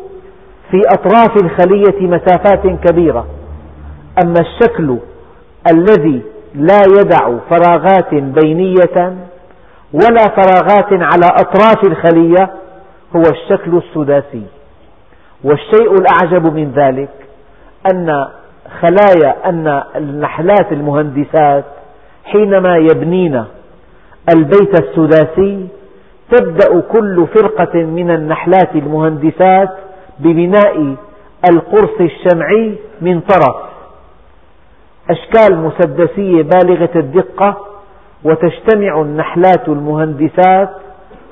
في 0.71 0.81
أطراف 0.93 1.43
الخلية 1.43 2.07
مسافات 2.07 2.67
كبيرة. 2.87 3.25
أما 4.23 4.39
الشكل 4.39 4.97
الذي 5.71 6.21
لا 6.55 6.81
يدع 6.99 7.37
فراغات 7.49 8.13
بينية 8.13 9.15
ولا 9.93 10.23
فراغات 10.35 10.93
على 10.93 11.25
أطراف 11.41 11.83
الخلية 11.87 12.49
هو 13.15 13.21
الشكل 13.21 13.77
السداسي. 13.77 14.43
والشيء 15.43 15.93
الأعجب 15.93 16.53
من 16.53 16.71
ذلك 16.71 17.09
أن 17.93 18.27
خلايا 18.81 19.49
أن 19.49 19.83
النحلات 19.95 20.71
المهندسات 20.71 21.65
حينما 22.25 22.77
يبنين 22.77 23.45
البيت 24.35 24.79
السداسي 24.81 25.67
تبدأ 26.31 26.81
كل 26.81 27.27
فرقة 27.35 27.79
من 27.83 28.11
النحلات 28.11 28.75
المهندسات 28.75 29.69
ببناء 30.19 30.95
القرص 31.51 32.01
الشمعي 32.01 32.75
من 33.01 33.19
طرف. 33.21 33.55
أشكال 35.09 35.57
مسدسية 35.57 36.41
بالغة 36.41 36.89
الدقة 36.95 37.57
وتجتمع 38.23 39.01
النحلات 39.01 39.67
المهندسات 39.67 40.69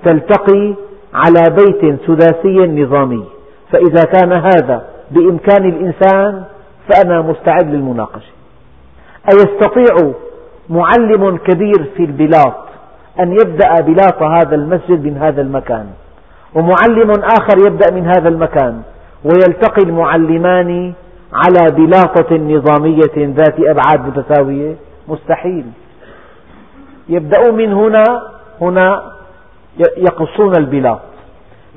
تلتقي 0.05 0.73
على 1.13 1.43
بيت 1.55 1.99
سداسي 2.07 2.57
نظامي. 2.81 3.25
فإذا 3.71 4.03
كان 4.03 4.33
هذا 4.33 4.85
بإمكان 5.11 5.65
الإنسان 5.65 6.43
فأنا 6.89 7.21
مستعد 7.21 7.73
للمناقشة. 7.73 8.31
أيستطيع 9.33 10.11
معلم 10.69 11.37
كبير 11.37 11.83
في 11.97 12.03
البلاط 12.03 12.55
أن 13.19 13.31
يبدأ 13.31 13.81
بلاط 13.81 14.23
هذا 14.23 14.55
المسجد 14.55 15.03
من 15.05 15.17
هذا 15.17 15.41
المكان 15.41 15.85
ومعلم 16.55 17.11
آخر 17.11 17.67
يبدأ 17.67 17.93
من 17.93 18.05
هذا 18.07 18.29
المكان 18.29 18.81
ويلتقي 19.23 19.81
المعلمان 19.83 20.93
على 21.37 21.71
بلاطة 21.71 22.35
نظامية 22.37 23.17
ذات 23.17 23.59
أبعاد 23.59 24.07
متساوية؟ 24.07 24.75
مستحيل. 25.07 25.65
يبدأون 27.09 27.55
من 27.55 27.73
هنا 27.73 28.03
هنا 28.61 29.01
يقصون 29.97 30.53
البلاط. 30.59 30.99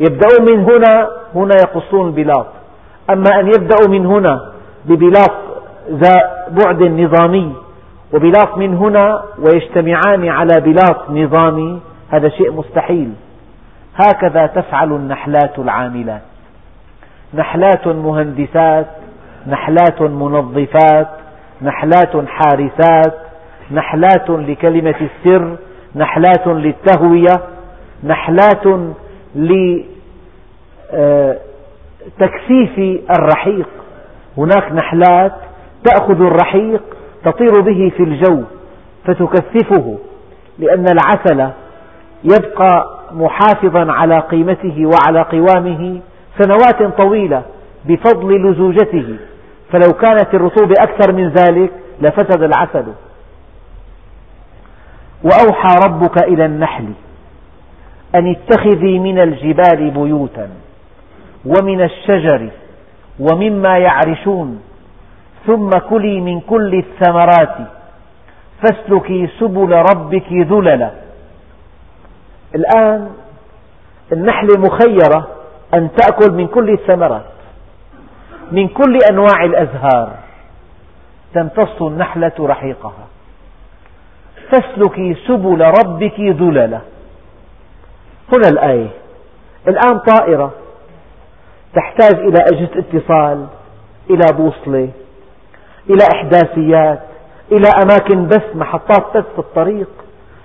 يبدأون 0.01 0.53
من 0.53 0.65
هنا 0.65 1.11
هنا 1.35 1.55
يقصون 1.61 2.09
البلاط. 2.09 2.47
أما 3.11 3.41
أن 3.41 3.47
يبدأوا 3.47 3.89
من 3.89 4.07
هنا 4.07 4.51
ببلاط 4.85 5.33
ذا 5.91 6.47
بعد 6.51 6.83
نظامي 6.83 7.53
وبلاط 8.13 8.59
من 8.59 8.75
هنا 8.75 9.23
ويجتمعان 9.39 10.29
على 10.29 10.61
بلاط 10.61 11.11
نظامي 11.11 11.81
هذا 12.11 12.29
شيء 12.29 12.53
مستحيل. 12.53 13.13
هكذا 13.97 14.47
تفعل 14.47 14.93
النحلات 14.93 15.59
العاملات. 15.59 16.23
نحلات 17.35 17.89
مهندسات 17.89 18.87
نحلات 19.47 20.03
منظفات 20.03 21.09
نحلات 21.63 22.17
حارسات 22.29 23.15
نحلات 23.71 24.31
لكلمة 24.31 24.95
السر 25.01 25.57
نحلات 25.97 26.47
للتهوية 26.47 27.41
نحلات 28.05 28.67
لتكثيف 32.19 33.01
الرحيق. 33.19 33.69
هناك 34.37 34.73
نحلات 34.73 35.33
تأخذ 35.85 36.23
الرحيق 36.23 36.83
تطير 37.25 37.61
به 37.61 37.93
في 37.97 38.03
الجو 38.03 38.43
فتكثفه 39.05 39.99
لأن 40.59 40.85
العسل 40.89 41.51
يبقى 42.25 42.91
محافظا 43.13 43.93
على 43.93 44.19
قيمته 44.19 44.87
وعلى 44.87 45.23
قوامه 45.23 46.01
سنوات 46.39 46.83
طويلة. 46.99 47.43
بفضل 47.85 48.51
لزوجته. 48.51 49.17
فلو 49.73 49.93
كانت 49.93 50.35
الرطوبة 50.35 50.75
أكثر 50.79 51.13
من 51.13 51.29
ذلك 51.29 51.73
لفسد 52.01 52.43
العسل. 52.43 52.85
وأوحى 55.25 55.75
ربك 55.87 56.23
إلى 56.23 56.45
النحل. 56.45 56.93
أن 58.15 58.31
اتخذي 58.31 58.99
من 58.99 59.19
الجبال 59.19 59.91
بيوتا. 59.91 60.49
ومن 61.47 61.81
الشجر. 61.83 62.49
ومما 63.21 63.79
يعرشون. 63.79 64.63
ثم 65.47 65.71
كلي 65.71 66.21
من 66.21 66.41
كل 66.41 66.75
الثمرات. 66.75 67.57
فاسلكي 68.63 69.29
سبل 69.41 69.73
ربك 69.73 70.33
ذللا. 70.33 70.91
الآن 72.55 73.11
النحلة 74.13 74.59
مخيرة 74.59 75.29
أن 75.75 75.89
تأكل 75.97 76.33
من 76.33 76.47
كل 76.47 76.71
الثمرات. 76.71 77.25
من 78.53 78.69
كل 78.69 78.99
أنواع 79.11 79.45
الأزهار 79.45 80.13
تمتص 81.35 81.83
النحلة 81.83 82.33
رحيقها. 82.41 83.07
تسلكي 84.53 85.17
سبل 85.29 85.61
ربك 85.61 86.21
ذللا. 86.21 86.81
هنا 88.33 88.49
الآية. 88.49 88.89
الآن 89.69 89.99
طائرة. 89.99 90.53
تحتاج 91.75 92.15
إلى 92.15 92.45
أجهزة 92.53 92.79
اتصال 92.79 93.47
إلى 94.11 94.27
بوصلة 94.37 94.89
إلى 95.91 96.05
إحداثيات 96.15 97.01
إلى 97.53 97.69
أماكن 97.83 98.27
بث 98.27 98.57
محطات 98.57 99.17
بث 99.17 99.33
في 99.33 99.39
الطريق. 99.39 99.89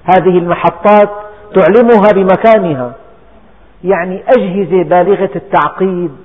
هذه 0.03 0.38
المحطات 0.38 1.10
تعلمها 1.56 2.12
بمكانها. 2.16 2.93
يعني 3.84 4.24
أجهزة 4.38 4.84
بالغة 4.84 5.30
التعقيد. 5.36 6.16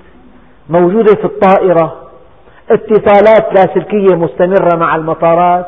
موجودة 0.71 1.15
في 1.15 1.25
الطائرة. 1.25 1.97
اتصالات 2.71 3.55
لاسلكية 3.59 4.17
مستمرة 4.17 4.77
مع 4.77 4.97
المطارات 4.97 5.67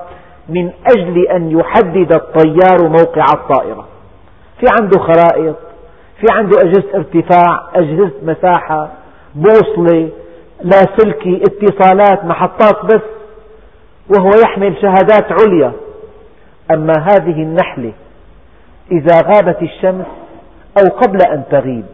من 0.48 0.70
أجل 0.96 1.26
أن 1.26 1.50
يحدد 1.50 2.12
الطيار 2.12 2.88
موقع 2.88 3.24
الطائرة. 3.34 3.88
في 4.60 4.66
عنده 4.80 4.98
خرائط 4.98 5.56
في 6.20 6.26
عنده 6.30 6.58
أجهزة 6.60 6.94
ارتفاع 6.94 7.62
أجهزة 7.74 8.12
مساحة 8.22 8.88
بوصلة 9.34 10.08
لاسلكي 10.62 11.42
اتصالات 11.42 12.24
محطات 12.24 12.84
بث 12.84 13.02
وهو 14.16 14.30
يحمل 14.44 14.76
شهادات 14.82 15.32
عليا. 15.32 15.72
أما 16.70 16.92
هذه 16.98 17.42
النحلة 17.42 17.92
إذا 18.92 19.20
غابت 19.22 19.62
الشمس 19.62 20.06
أو 20.78 20.96
قبل 20.96 21.18
أن 21.32 21.42
تغيب 21.50 21.86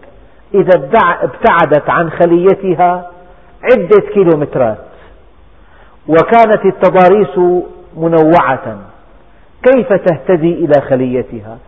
إذا 0.55 0.91
ابتعدت 1.23 1.91
عن 1.91 2.11
خليتها 2.11 3.11
عدة 3.63 4.13
كيلومترات. 4.15 4.79
وكانت 6.09 6.65
التضاريس 6.65 7.63
منوعة. 7.97 8.79
كيف 9.63 9.93
تهتدي 9.93 10.55
إلى 10.55 10.83
خليتها؟ 10.89 11.59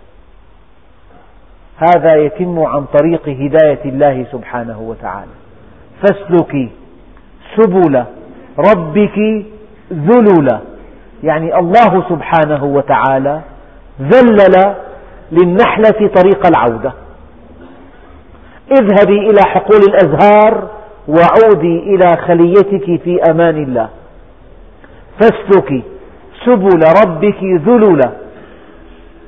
هذا 1.76 2.16
يتم 2.16 2.58
عن 2.58 2.84
طريق 2.84 3.28
هداية 3.28 3.84
الله 3.84 4.26
سبحانه 4.32 4.80
وتعالى. 4.80 5.30
فاسلكي 6.02 6.70
سبل 7.56 8.04
ربك 8.58 9.44
ذللا 9.92 10.60
يعني 11.22 11.58
الله 11.58 12.04
سبحانه 12.08 12.64
وتعالى 12.64 13.40
ذلل 14.00 14.74
للنحلة 15.32 16.08
طريق 16.16 16.46
العودة. 16.46 16.92
اذهبي 18.72 19.30
إلى 19.30 19.40
حقول 19.46 19.80
الأزهار 19.88 20.68
وعودي 21.08 21.78
إلى 21.94 22.16
خليتك 22.16 23.02
في 23.02 23.20
أمان 23.30 23.62
الله. 23.62 23.88
فاسلكي 25.20 25.82
سبل 26.44 26.80
ربك 27.04 27.44
ذللا. 27.66 28.10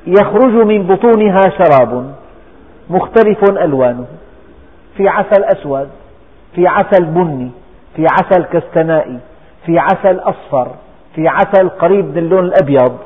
يخرج 0.07 0.67
من 0.67 0.83
بطونها 0.83 1.41
شراب 1.41 2.15
مختلف 2.91 3.51
ألوانه. 3.51 4.07
في 4.97 5.09
عسل 5.09 5.45
أسود 5.45 5.89
في 6.55 6.67
عسل 6.67 7.05
بني 7.05 7.51
في 7.97 8.07
عسل 8.07 8.45
كستنائي 8.45 9.19
في 9.67 9.79
عسل 9.79 10.19
أصفر 10.19 10.69
في 11.15 11.29
عسل 11.29 11.69
قريب 11.69 12.05
من 12.05 12.19
اللون 12.19 12.45
الأبيض 12.45 12.99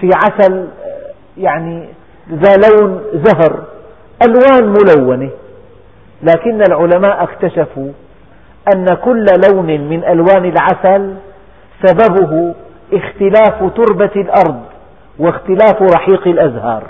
في 0.00 0.10
عسل 0.14 0.68
يعني 1.38 1.88
ذا 2.32 2.56
لون 2.56 3.00
زهر. 3.12 3.64
ألوان 4.26 4.74
ملونة. 4.74 5.30
لكن 6.22 6.62
العلماء 6.68 7.22
اكتشفوا 7.22 7.92
أن 8.74 8.84
كل 9.04 9.26
لون 9.50 9.66
من 9.66 10.04
ألوان 10.04 10.44
العسل 10.44 11.14
سببه 11.82 12.54
اختلاف 12.92 13.72
تربة 13.74 14.10
الأرض 14.16 14.62
واختلاف 15.18 15.82
رحيق 15.82 16.28
الأزهار. 16.28 16.82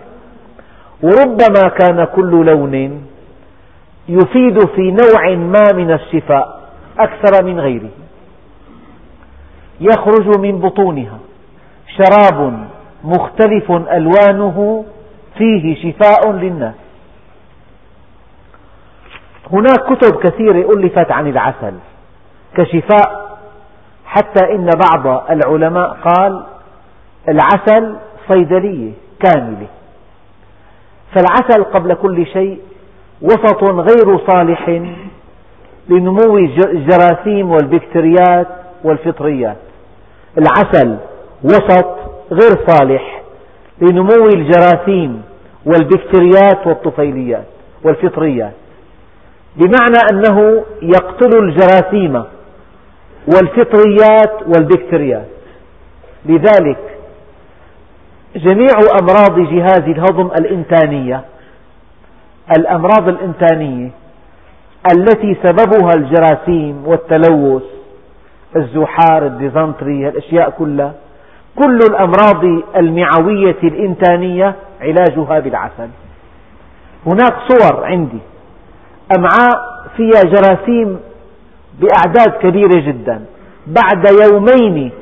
وربما 1.03 1.69
كان 1.69 2.05
كل 2.05 2.47
لون 2.47 3.07
يفيد 4.09 4.59
في 4.67 4.91
نوع 4.91 5.35
ما 5.35 5.73
من 5.75 5.91
الشفاء 5.91 6.61
أكثر 6.99 7.45
من 7.45 7.61
غيره. 7.61 7.91
يخرج 9.81 10.39
من 10.39 10.59
بطونها 10.59 11.19
شراب 11.97 12.67
مختلف 13.05 13.71
ألوانه 13.71 14.85
فيه 15.39 15.75
شفاء 15.93 16.33
للناس. 16.33 16.75
هناك 19.53 19.97
كتب 19.97 20.17
كثيرة 20.23 20.71
ألفت 20.71 21.13
عن 21.13 21.27
العسل 21.29 21.75
كشفاء 22.57 23.37
حتى 24.07 24.55
إن 24.55 24.71
بعض 24.93 25.25
العلماء 25.31 25.89
قال 25.89 26.43
العسل 27.29 27.97
صيدلية 28.33 28.93
كاملة. 29.21 29.67
فالعسل 31.15 31.65
قبل 31.65 31.95
كل 31.95 32.27
شيء 32.27 32.61
وسط 33.23 33.65
غير 33.65 34.19
صالح 34.27 34.69
لنمو 35.89 36.39
الجراثيم 36.39 37.51
والبكتريات 37.51 38.49
والفطريات. 38.85 39.57
العسل 40.39 40.97
وسط 41.45 41.87
غير 42.33 42.67
صالح 42.67 43.23
لنمو 43.81 44.29
الجراثيم 44.35 45.23
والبكتريات 45.67 46.67
والطفيليات 46.67 47.47
والفطريات. 47.85 48.53
بمعنى 49.57 49.99
أنه 50.13 50.65
يقتل 50.83 51.39
الجراثيم 51.39 52.25
والفطريات 53.27 54.43
والبكتريات. 54.47 55.27
لذلك 56.27 56.79
جميع 58.37 58.73
أمراض 59.01 59.41
جهاز 59.41 59.83
الهضم 59.89 60.27
الإنتانية 60.27 61.25
الأمراض 62.59 63.09
الإنتانية 63.09 63.91
التي 64.97 65.37
سببها 65.43 65.91
الجراثيم 65.95 66.87
والتلوث 66.87 67.63
الزحار 68.57 69.27
الديزنتري 69.27 70.09
الأشياء 70.09 70.51
كلها 70.51 70.95
كل 71.65 71.79
الأمراض 71.91 72.45
المعوية 72.77 73.57
الإنتانية 73.63 74.55
علاجها 74.81 75.41
بالعسل. 75.41 75.89
هناك 77.07 77.35
صور 77.49 77.85
عندي. 77.85 78.19
أمعاء 79.19 79.87
فيها 79.97 80.23
جراثيم 80.23 81.01
بأعداد 81.81 82.31
كبيرة 82.43 82.81
جدا. 82.81 83.25
بعد 83.67 84.05
يومين 84.23 84.93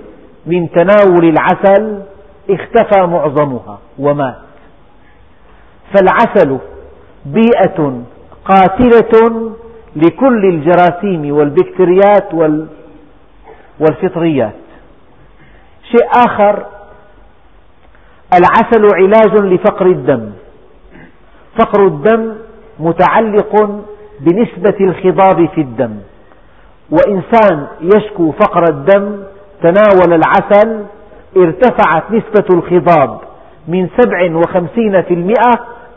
من 0.46 0.70
تناول 0.70 1.24
العسل 1.24 2.02
اختفى 2.50 3.06
معظمها 3.06 3.78
ومات 3.98 4.36
فالعسل 5.94 6.58
بيئة 7.26 8.02
قاتلة 8.44 9.52
لكل 9.96 10.44
الجراثيم 10.44 11.36
والبكتريات 11.36 12.34
والفطريات. 13.80 14.54
شيء 15.90 16.06
آخر 16.26 16.66
العسل 18.38 18.86
علاج 18.94 19.36
لفقر 19.52 19.86
الدم. 19.86 20.30
فقر 21.58 21.86
الدم 21.86 22.34
متعلق 22.78 23.84
بنسبة 24.20 24.76
الخضاب 24.80 25.48
في 25.48 25.60
الدم. 25.60 25.96
وإنسان 26.90 27.66
يشكو 27.80 28.32
فقر 28.32 28.62
الدم 28.68 29.22
تناول 29.62 30.12
العسل 30.12 30.84
ارتفعت 31.36 32.10
نسبة 32.10 32.46
الخضاب 32.54 33.18
من 33.68 33.88
سبع 33.98 34.36
وخمسين 34.36 35.02
في 35.02 35.14
المئة 35.14 35.50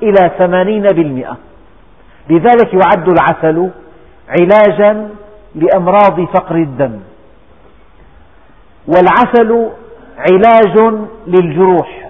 إلى 0.04 0.32
ثمانين 0.38 0.84
بالمئة. 0.84 1.38
لذلك 2.30 2.74
يعد 2.74 3.10
العسل 3.10 3.70
علاجا 4.30 5.10
لأمراض 5.56 6.22
فقر 6.22 6.56
الدم. 6.56 7.00
والعسل 8.88 9.70
علاج 10.18 11.04
للجروح. 11.28 12.10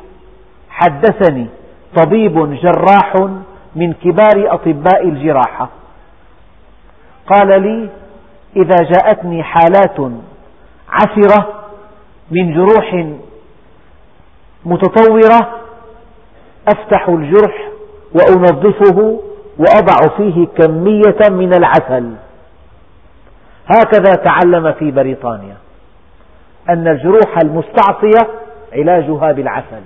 حدثني 0.69 1.47
طبيب 1.95 2.53
جراح 2.53 3.13
من 3.75 3.93
كبار 3.93 4.53
أطباء 4.53 5.07
الجراحة. 5.07 5.69
قال 7.27 7.61
لي 7.61 7.89
إذا 8.55 8.75
جاءتني 8.75 9.43
حالات 9.43 9.99
عسرة 10.89 11.63
من 12.31 12.53
جروح 12.53 13.05
متطورة 14.65 15.49
أفتح 16.67 17.09
الجرح 17.09 17.69
وأنظفه 18.15 19.19
وأضع 19.57 20.17
فيه 20.17 20.47
كمية 20.47 21.29
من 21.29 21.53
العسل. 21.53 22.13
هكذا 23.67 24.13
تعلم 24.15 24.73
في 24.73 24.91
بريطانيا 24.91 25.55
أن 26.69 26.87
الجروح 26.87 27.37
المستعصية 27.43 28.27
علاجها 28.73 29.31
بالعسل. 29.31 29.81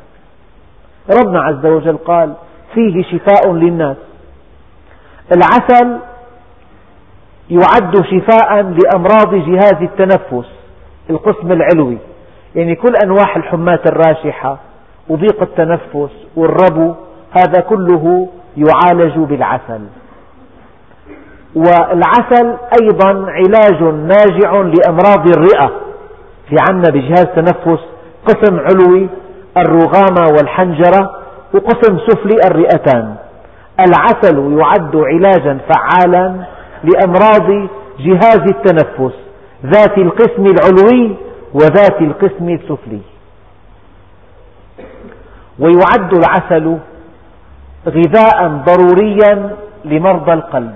ربنا 1.19 1.41
عز 1.41 1.65
وجل 1.65 1.97
قال 1.97 2.33
فيه 2.73 3.03
شفاء 3.03 3.53
للناس. 3.53 3.97
العسل 5.35 5.97
يعد 7.52 7.95
شفاء 7.95 8.62
لأمراض 8.62 9.36
جهاز 9.36 9.82
التنفس 9.82 10.49
القسم 11.10 11.52
العلوي. 11.52 11.97
يعني 12.56 12.76
كل 12.76 12.93
أنواع 13.04 13.36
الحماة 13.36 13.80
الراشحة 13.86 14.58
وضيق 15.10 15.41
التنفس 15.41 16.12
والربو 16.36 16.93
هذا 17.32 17.62
كله 17.62 18.28
يعالج 18.58 19.18
بالعسل. 19.18 19.82
والعسل 21.56 22.58
أيضا 22.82 23.32
علاج 23.32 23.84
ناجع 23.84 24.52
لأمراض 24.52 25.28
الرئة. 25.38 25.72
في 26.49 26.56
عنا 26.70 26.89
بجهاز 26.89 27.26
تنفس 27.36 27.80
قسم 28.26 28.60
علوي 28.60 29.10
الرغامة 29.58 30.34
والحنجرة 30.38 31.16
وقسم 31.54 31.97
سفلي 31.97 32.36
الرئتان. 32.52 33.16
العسل 33.80 34.60
يعد 34.60 34.95
علاجا 34.95 35.58
فعالا 35.70 36.36
لأمراض 36.84 37.69
جهاز 37.99 38.41
التنفس 38.49 39.13
ذات 39.65 39.97
القسم 39.97 40.45
العلوي 40.45 41.15
وذات 41.53 42.01
القسم 42.01 42.49
السفلي. 42.49 43.01
ويعد 45.59 46.13
العسل 46.13 46.77
غذاء 47.88 48.47
ضروريا 48.47 49.55
لمرضى 49.86 50.34
القلب 50.34 50.75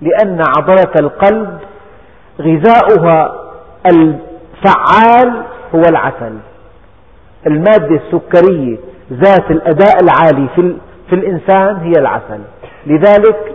لأن 0.00 0.42
عضلة 0.58 0.92
القلب 1.00 1.58
غذاؤها 2.40 3.34
الفعال 3.86 5.42
هو 5.74 5.80
العسل. 5.88 6.38
المادة 7.46 8.00
السكرية 8.06 8.76
ذات 9.12 9.50
الأداء 9.50 9.96
العالي 10.02 10.48
في 11.08 11.14
الإنسان 11.14 11.76
هي 11.76 11.92
العسل. 11.98 12.40
لذلك 12.86 13.54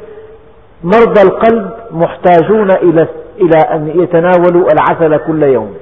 مرضى 0.83 1.21
القلب 1.21 1.71
محتاجون 1.91 2.71
إلى 2.71 3.07
إلى 3.41 3.57
أن 3.73 3.87
يتناولوا 3.87 4.67
العسل 4.73 5.17
كل 5.17 5.43
يوم. 5.43 5.73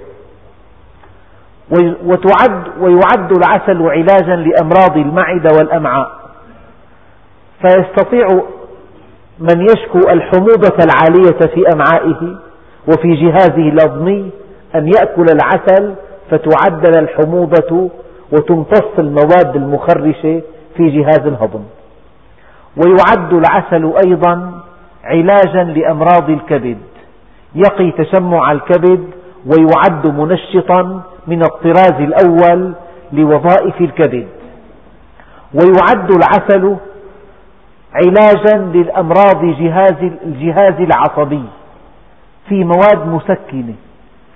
وتعد 2.06 2.64
ويعد 2.82 3.32
العسل 3.32 3.82
علاجا 3.82 4.36
لأمراض 4.36 4.98
المعدة 4.98 5.50
والأمعاء. 5.58 6.12
فيستطيع 7.62 8.28
من 9.40 9.62
يشكو 9.62 10.00
الحموضة 10.10 10.78
العالية 10.84 11.40
في 11.54 11.64
أمعائه 11.74 12.36
وفي 12.88 13.16
جهازه 13.16 13.70
الهضمي 13.70 14.32
أن 14.76 14.88
يأكل 14.88 15.26
العسل 15.34 15.96
فتعدل 16.32 17.00
الحموضة 17.00 17.90
وتمتص 18.32 19.00
المواد 19.00 19.56
المخرشة 19.56 20.42
في 20.78 20.90
جهاز 20.90 21.20
الهضم. 21.26 21.64
ويعد 22.78 23.34
العسل 23.34 23.94
أيضا 24.06 24.59
علاجا 25.04 25.64
لأمراض 25.64 26.30
الكبد. 26.30 26.78
يقي 27.56 27.92
تشمع 27.92 28.52
الكبد 28.52 29.08
ويعد 29.46 30.08
منشطا 30.08 31.02
من 31.28 31.42
الطراز 31.44 32.02
الأول 32.02 32.74
لوظائف 33.14 33.82
الكبد. 33.82 34.28
ويعد 35.54 36.12
العسل 36.12 36.76
علاجا 37.94 38.58
للأمراض 38.58 39.46
جهاز 39.46 40.12
الجهاز 40.26 40.74
العصبي 40.80 41.44
في 42.50 42.64
مواد 42.64 43.08
مسكنة 43.08 43.74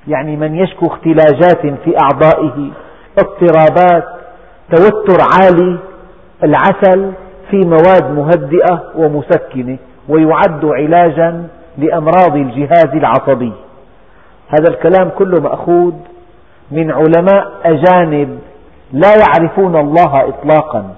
يعني 0.07 0.35
من 0.35 0.55
يشكو 0.55 0.87
اختلاجات 0.87 1.61
في 1.83 1.95
أعضائه 1.99 2.71
اضطرابات 3.19 4.05
توتر 4.75 5.17
عالي 5.33 5.79
العسل 6.43 7.11
في 7.49 7.57
مواد 7.57 8.11
مهدئة 8.11 8.83
ومسكنة. 8.95 9.77
ويعد 10.09 10.65
علاجا 10.65 11.47
لأمراض 11.77 12.35
الجهاز 12.35 12.89
العصبي. 12.93 13.53
هذا 14.47 14.69
الكلام 14.69 15.09
كله 15.09 15.41
مأخوذ 15.41 15.93
من 16.71 16.91
علماء 16.91 17.51
أجانب 17.65 18.39
لا 18.93 19.13
يعرفون 19.15 19.75
الله 19.75 20.29
إطلاقا 20.29 20.95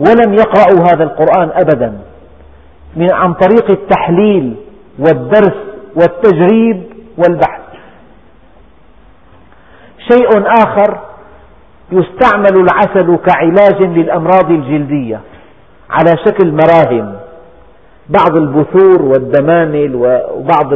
ولم 0.00 0.34
يقرأوا 0.34 0.86
هذا 0.92 1.04
القرآن 1.04 1.50
أبدا. 1.54 1.98
من 2.96 3.12
عن 3.12 3.34
طريق 3.34 3.70
التحليل 3.70 4.56
والدرس 4.98 5.56
والتجريب 5.96 6.82
والبحث. 7.18 7.60
شيء 10.12 10.44
آخر 10.46 10.98
يستعمل 11.92 12.60
العسل 12.60 13.16
كعلاج 13.16 13.82
للأمراض 13.82 14.50
الجلدية 14.50 15.20
على 15.90 16.10
شكل 16.26 16.52
مراهم. 16.52 17.19
بعض 18.10 18.36
البثور 18.36 19.02
والدمانل 19.02 19.94
وبعض 19.94 20.72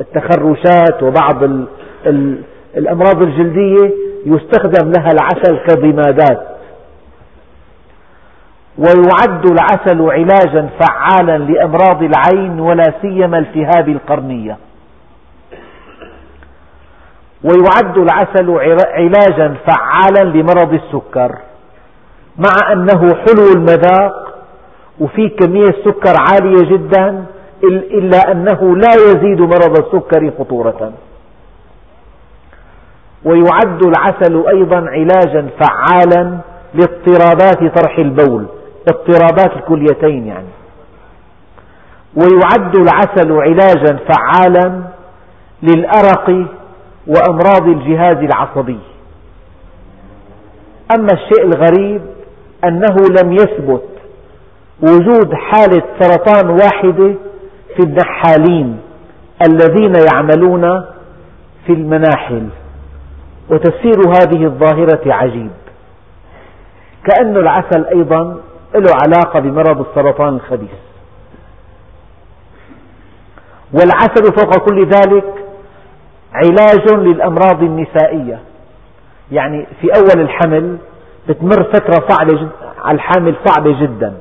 التخرشات 0.00 1.02
وبعض 1.02 1.42
الأمراض 2.76 3.22
الجلدية 3.22 3.92
يستخدم 4.26 4.92
لها 4.98 5.08
العسل 5.12 5.58
كضمادات. 5.66 6.48
ويعد 8.78 9.46
العسل 9.46 10.10
علاجا 10.10 10.68
فعالا 10.80 11.38
لأمراض 11.38 12.02
العين 12.02 12.60
ولا 12.60 12.92
سيما 13.02 13.38
التهاب 13.38 13.88
القرنية. 13.88 14.56
ويعد 17.44 17.98
العسل 17.98 18.50
علاجا 18.86 19.54
فعالا 19.66 20.30
لمرض 20.30 20.72
السكر 20.72 21.38
مع 22.38 22.72
أنه 22.72 23.14
حلو 23.14 23.52
المذاق 23.56 24.27
وفيه 25.00 25.36
كمية 25.36 25.64
سكر 25.84 26.14
عالية 26.32 26.70
جدا 26.70 27.24
إلا 27.64 28.32
أنه 28.32 28.76
لا 28.76 28.94
يزيد 28.94 29.40
مرض 29.40 29.78
السكر 29.78 30.32
خطورة. 30.38 30.92
ويعد 33.24 33.86
العسل 33.86 34.44
أيضا 34.48 34.76
علاجا 34.76 35.48
فعالا 35.60 36.38
لاضطرابات 36.74 37.78
طرح 37.78 37.98
البول 37.98 38.46
اضطرابات 38.88 39.56
الكليتين 39.56 40.26
يعني. 40.26 40.48
ويعد 42.16 42.76
العسل 42.76 43.32
علاجا 43.32 43.98
فعالا 44.08 44.82
للأرق 45.62 46.46
وأمراض 47.06 47.68
الجهاز 47.68 48.16
العصبي. 48.16 48.78
أما 50.96 51.08
الشيء 51.12 51.44
الغريب 51.44 52.02
أنه 52.64 52.96
لم 53.22 53.32
يثبت 53.32 53.97
وجود 54.82 55.34
حالة 55.34 55.82
سرطان 56.00 56.50
واحدة 56.50 57.14
في 57.76 57.82
النحالين 57.82 58.80
الذين 59.48 59.92
يعملون 60.12 60.84
في 61.66 61.72
المناحل. 61.72 62.48
وتفسير 63.50 64.00
هذه 64.08 64.44
الظاهرة 64.44 65.12
عجيب. 65.12 65.50
كأن 67.04 67.36
العسل 67.36 67.84
أيضا 67.84 68.40
له 68.74 68.92
علاقة 69.06 69.40
بمرض 69.40 69.86
السرطان 69.88 70.34
الخبيث. 70.34 70.70
والعسل 73.72 74.24
فوق 74.36 74.58
كل 74.68 74.86
ذلك 74.86 75.34
علاج 76.32 76.92
للأمراض 76.92 77.62
النسائية. 77.62 78.40
يعني 79.32 79.66
في 79.80 79.88
أول 79.96 80.22
الحمل 80.24 80.78
بتمر 81.28 81.64
فترة 81.64 82.08
صعبة 82.08 82.48
على 82.84 82.94
الحامل 82.94 83.34
صعبة 83.44 83.80
جدا. 83.80 84.14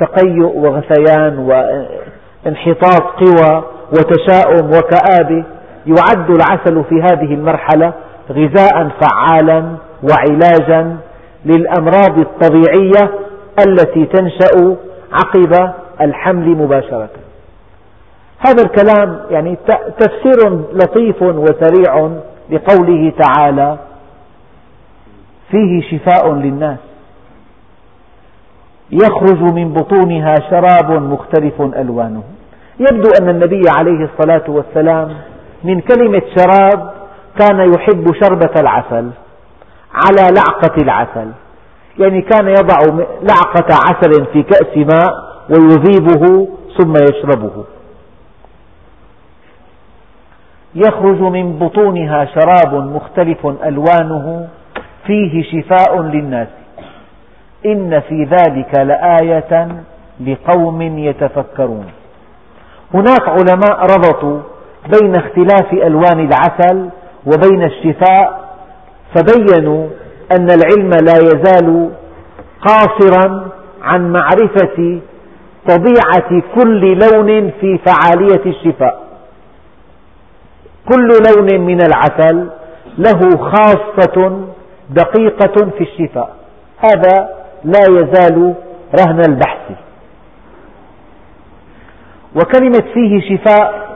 تقيؤ 0.00 0.56
وغثيان 0.56 1.38
وانحطاط 1.38 3.02
قوى 3.02 3.64
وتشاؤم 3.92 4.66
وكآبة 4.66 5.44
يعد 5.86 6.30
العسل 6.30 6.84
في 6.84 7.02
هذه 7.02 7.34
المرحلة 7.34 7.92
غذاء 8.30 8.88
فعالا 9.00 9.76
وعلاجا 10.02 10.96
للأمراض 11.44 12.18
الطبيعية 12.18 13.10
التي 13.68 14.04
تنشأ 14.06 14.76
عقب 15.12 15.72
الحمل 16.00 16.48
مباشرة. 16.48 17.08
هذا 18.46 18.62
الكلام 18.64 19.20
يعني 19.30 19.58
تفسير 19.98 20.50
لطيف 20.72 21.22
وسريع 21.22 22.10
لقوله 22.50 23.12
تعالى 23.22 23.76
فيه 25.50 25.82
شفاء 25.90 26.32
للناس. 26.32 26.78
يخرج 28.90 29.42
من 29.42 29.72
بطونها 29.72 30.34
شراب 30.50 31.02
مختلف 31.02 31.60
ألوانه. 31.60 32.22
يبدو 32.80 33.08
أن 33.20 33.28
النبي 33.28 33.62
عليه 33.78 34.04
الصلاة 34.04 34.44
والسلام 34.48 35.16
من 35.64 35.80
كلمة 35.80 36.22
شراب 36.36 36.90
كان 37.38 37.72
يحب 37.74 38.04
شربة 38.22 38.54
العسل 38.60 39.10
على 39.94 40.34
لعقة 40.36 40.82
العسل. 40.82 41.30
يعني 41.98 42.22
كان 42.22 42.48
يضع 42.48 43.04
لعقة 43.22 43.74
عسل 43.88 44.26
في 44.32 44.42
كأس 44.42 44.76
ماء 44.76 45.14
ويذيبه 45.50 46.48
ثم 46.78 46.92
يشربه. 47.10 47.64
يخرج 50.74 51.20
من 51.20 51.58
بطونها 51.58 52.24
شراب 52.24 52.74
مختلف 52.74 53.46
ألوانه 53.46 54.48
فيه 55.06 55.42
شفاء 55.42 56.02
للناس. 56.02 56.48
إن 57.66 58.00
في 58.00 58.24
ذلك 58.24 58.78
لآية 58.78 59.68
لقوم 60.26 60.82
يتفكرون. 60.82 61.86
هناك 62.94 63.28
علماء 63.28 63.80
ربطوا 63.96 64.40
بين 65.00 65.14
اختلاف 65.16 65.72
ألوان 65.72 66.28
العسل 66.28 66.88
وبين 67.26 67.62
الشفاء 67.64 68.46
فبينوا 69.14 69.88
أن 70.38 70.48
العلم 70.50 70.90
لا 70.90 71.16
يزال 71.22 71.90
قاصرا 72.66 73.48
عن 73.82 74.12
معرفة 74.12 75.00
طبيعة 75.68 76.42
كل 76.54 76.98
لون 76.98 77.50
في 77.60 77.78
فعالية 77.86 78.42
الشفاء. 78.46 79.02
كل 80.92 81.08
لون 81.08 81.60
من 81.60 81.78
العسل 81.80 82.48
له 82.98 83.36
خاصة 83.36 84.46
دقيقة 84.90 85.70
في 85.70 85.80
الشفاء. 85.80 86.36
هذا 86.78 87.35
لا 87.66 87.80
يزال 87.90 88.54
رهن 89.00 89.20
البحث. 89.28 89.70
وكلمة 92.36 92.84
فيه 92.94 93.36
شفاء 93.36 93.86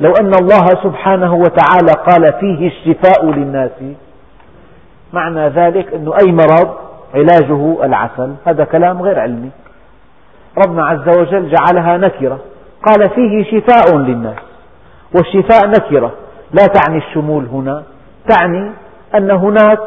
لو 0.00 0.12
أن 0.20 0.32
الله 0.34 0.66
سبحانه 0.82 1.34
وتعالى 1.34 1.92
قال 2.06 2.32
فيه 2.40 2.66
الشفاء 2.66 3.26
للناس 3.26 3.70
معنى 5.12 5.48
ذلك 5.48 5.94
أن 5.94 6.12
أي 6.22 6.32
مرض 6.32 6.74
علاجه 7.14 7.84
العسل 7.84 8.34
هذا 8.46 8.64
كلام 8.64 9.02
غير 9.02 9.18
علمي. 9.20 9.50
ربنا 10.58 10.86
عز 10.86 11.08
وجل 11.18 11.50
جعلها 11.54 11.96
نكرة. 11.96 12.38
قال 12.86 13.10
فيه 13.10 13.44
شفاء 13.44 13.96
للناس 13.96 14.38
والشفاء 15.14 15.68
نكرة. 15.68 16.12
لا 16.52 16.66
تعني 16.66 16.98
الشمول 16.98 17.46
هنا 17.46 17.82
تعني 18.28 18.72
أن 19.14 19.30
هناك 19.30 19.80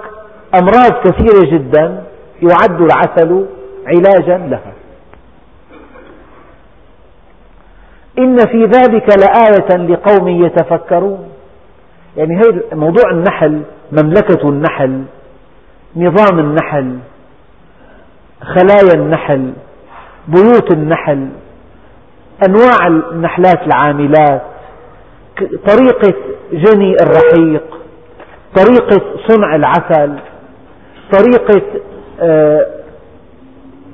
أمراض 0.56 0.92
كثيرة 1.04 1.58
جدا 1.58 2.04
يعد 2.42 2.82
العسل 2.82 3.46
علاجا 3.88 4.38
لها. 4.38 4.74
إن 8.20 8.38
في 8.38 8.66
ذلك 8.66 9.08
لآية 9.18 9.78
لقوم 9.78 10.28
يتفكرون. 10.28 11.30
يعني 12.18 12.36
هي 12.38 12.62
موضوع 12.74 13.12
النحل 13.12 13.62
مملكة 13.92 14.50
النحل 14.50 15.04
نظام 15.96 16.40
النحل 16.40 16.98
خلايا 18.42 18.94
النحل 18.96 19.54
بيوت 20.28 20.74
النحل 20.74 21.30
أنواع 22.48 22.88
النحلات 22.88 23.62
العاملات 23.68 24.42
طريقة 25.68 26.14
جني 26.54 26.96
الرحيق 27.02 27.64
طريقة 28.56 29.02
صنع 29.28 29.56
العسل 29.56 30.20
طريقة 31.12 31.62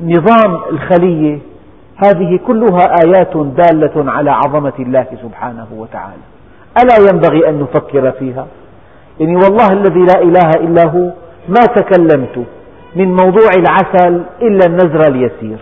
نظام 0.02 0.60
الخلية 0.72 1.40
هذه 2.06 2.40
كلها 2.48 2.84
آيات 3.06 3.38
دالة 3.38 4.12
على 4.12 4.32
عظمة 4.32 4.74
الله 4.80 5.06
سبحانه 5.24 5.68
وتعالى. 5.78 6.24
ألا 6.84 7.12
ينبغي 7.12 7.50
أن 7.50 7.60
نفكر 7.60 8.12
فيها؟ 8.12 8.48
يعني 9.20 9.36
والله 9.36 9.72
الذي 9.72 10.00
لا 10.00 10.22
إله 10.22 10.50
إلا 10.68 10.86
هو 10.86 11.12
ما 11.50 11.66
تكلمت 11.76 12.46
من 12.96 13.08
موضوع 13.08 13.50
العسل 13.58 14.22
إلا 14.42 14.66
النزر 14.68 15.08
اليسير. 15.08 15.60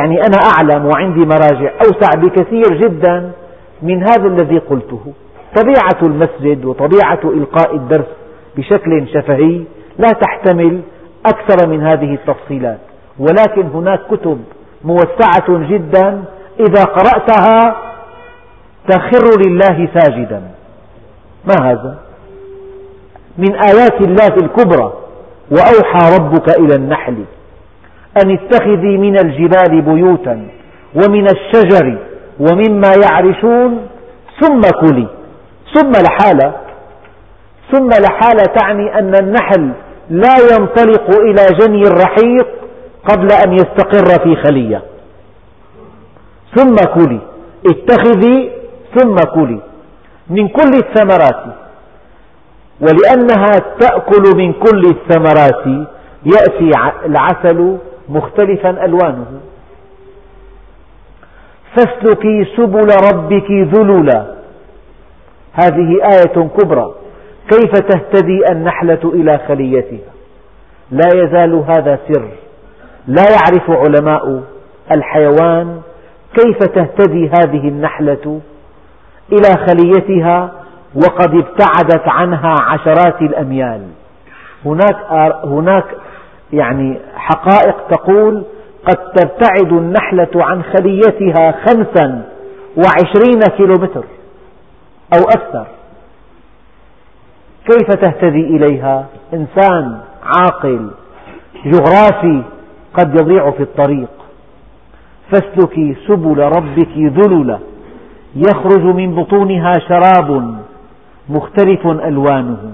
يعني 0.00 0.20
أنا 0.20 0.38
أعلم 0.54 0.86
وعندي 0.86 1.20
مراجع 1.26 1.72
أوسع 1.86 2.20
بكثير 2.22 2.78
جدا 2.78 3.30
من 3.82 4.02
هذا 4.02 4.26
الذي 4.26 4.58
قلته. 4.58 5.00
طبيعة 5.56 6.02
المسجد 6.02 6.64
وطبيعة 6.64 7.20
إلقاء 7.24 7.76
الدرس 7.76 8.06
بشكل 8.56 9.08
شفهي 9.08 9.62
لا 9.98 10.08
تحتمل 10.08 10.80
أكثر 11.26 11.68
من 11.68 11.86
هذه 11.86 12.14
التفصيلات. 12.14 12.78
ولكن 13.18 13.66
هناك 13.66 14.00
كتب 14.10 14.44
موسعة 14.84 15.48
جدا 15.48 16.24
إذا 16.60 16.84
قرأتها 16.84 17.76
تخر 18.88 19.40
لله 19.46 19.88
ساجدا. 19.94 20.42
ما 21.44 21.70
هذا؟ 21.70 21.98
من 23.38 23.54
آيات 23.54 24.00
الله 24.00 24.36
الكبرى 24.42 24.92
وأوحى 25.50 26.16
ربك 26.18 26.58
إلى 26.58 26.74
النحل. 26.74 27.24
أن 28.24 28.30
اتخذي 28.30 28.98
من 28.98 29.18
الجبال 29.18 29.82
بيوتا 29.82 30.48
ومن 30.94 31.26
الشجر 31.26 31.98
ومما 32.40 32.92
يعرشون 33.04 33.86
ثم 34.40 34.60
كلي. 34.60 35.06
ثم 35.74 35.92
لحالة. 35.92 36.52
ثم 37.72 37.88
لحالة 37.88 38.42
تعني 38.58 38.98
أن 38.98 39.14
النحل 39.14 39.70
لا 40.10 40.34
ينطلق 40.52 41.10
إلى 41.20 41.46
جني 41.60 41.82
الرحيق 41.82 42.48
قبل 43.12 43.32
أن 43.32 43.52
يستقر 43.52 44.24
في 44.24 44.36
خلية. 44.36 44.82
ثم 46.56 46.74
كلي. 46.74 47.20
اتخذي 47.66 48.52
ثم 48.96 49.14
كلي. 49.14 49.60
من 50.30 50.48
كل 50.48 50.70
الثمرات. 50.74 51.44
ولأنها 52.80 53.52
تأكل 53.80 54.36
من 54.36 54.52
كل 54.52 54.82
الثمرات 54.84 55.86
يأتي 56.26 56.70
العسل 57.06 57.78
مختلفا 58.08 58.84
ألوانه. 58.84 59.40
فاسلكي 61.76 62.44
سبل 62.56 62.88
ربك 63.12 63.50
ذللا 63.50 64.34
هذه 65.52 65.98
آية 66.12 66.48
كبرى. 66.58 66.99
كيف 67.50 67.72
تهتدي 67.72 68.42
النحلة 68.52 69.00
إلى 69.04 69.40
خليتها؟ 69.48 70.12
لا 70.90 71.08
يزال 71.14 71.54
هذا 71.54 71.98
سر. 72.08 72.28
لا 73.06 73.24
يعرف 73.30 73.70
علماء 73.70 74.42
الحيوان 74.96 75.80
كيف 76.34 76.58
تهتدي 76.58 77.28
هذه 77.28 77.68
النحلة 77.68 78.40
إلى 79.32 79.66
خليتها 79.66 80.52
وقد 80.94 81.34
ابتعدت 81.34 82.08
عنها 82.08 82.54
عشرات 82.60 83.22
الأميال. 83.22 83.82
هناك 84.64 84.96
هناك 85.44 85.84
يعني 86.52 86.98
حقائق 87.16 87.76
تقول 87.90 88.44
قد 88.84 88.96
تبتعد 88.96 89.72
النحلة 89.72 90.30
عن 90.34 90.62
خليتها 90.62 91.52
خمسا 91.52 92.22
وعشرين 92.76 93.40
كيلومتر 93.56 94.04
أو 95.14 95.22
أكثر. 95.22 95.66
كيف 97.64 97.88
تهتدي 97.88 98.56
إليها؟ 98.56 99.06
إنسان 99.34 100.00
عاقل 100.22 100.90
جغرافي 101.64 102.42
قد 102.94 103.20
يضيع 103.20 103.50
في 103.50 103.62
الطريق. 103.62 104.08
فاسلكي 105.32 105.96
سبل 106.08 106.38
ربك 106.38 106.96
ذللا 106.96 107.58
يخرج 108.36 108.82
من 108.82 109.14
بطونها 109.14 109.72
شراب 109.88 110.58
مختلف 111.28 111.86
ألوانه 111.86 112.72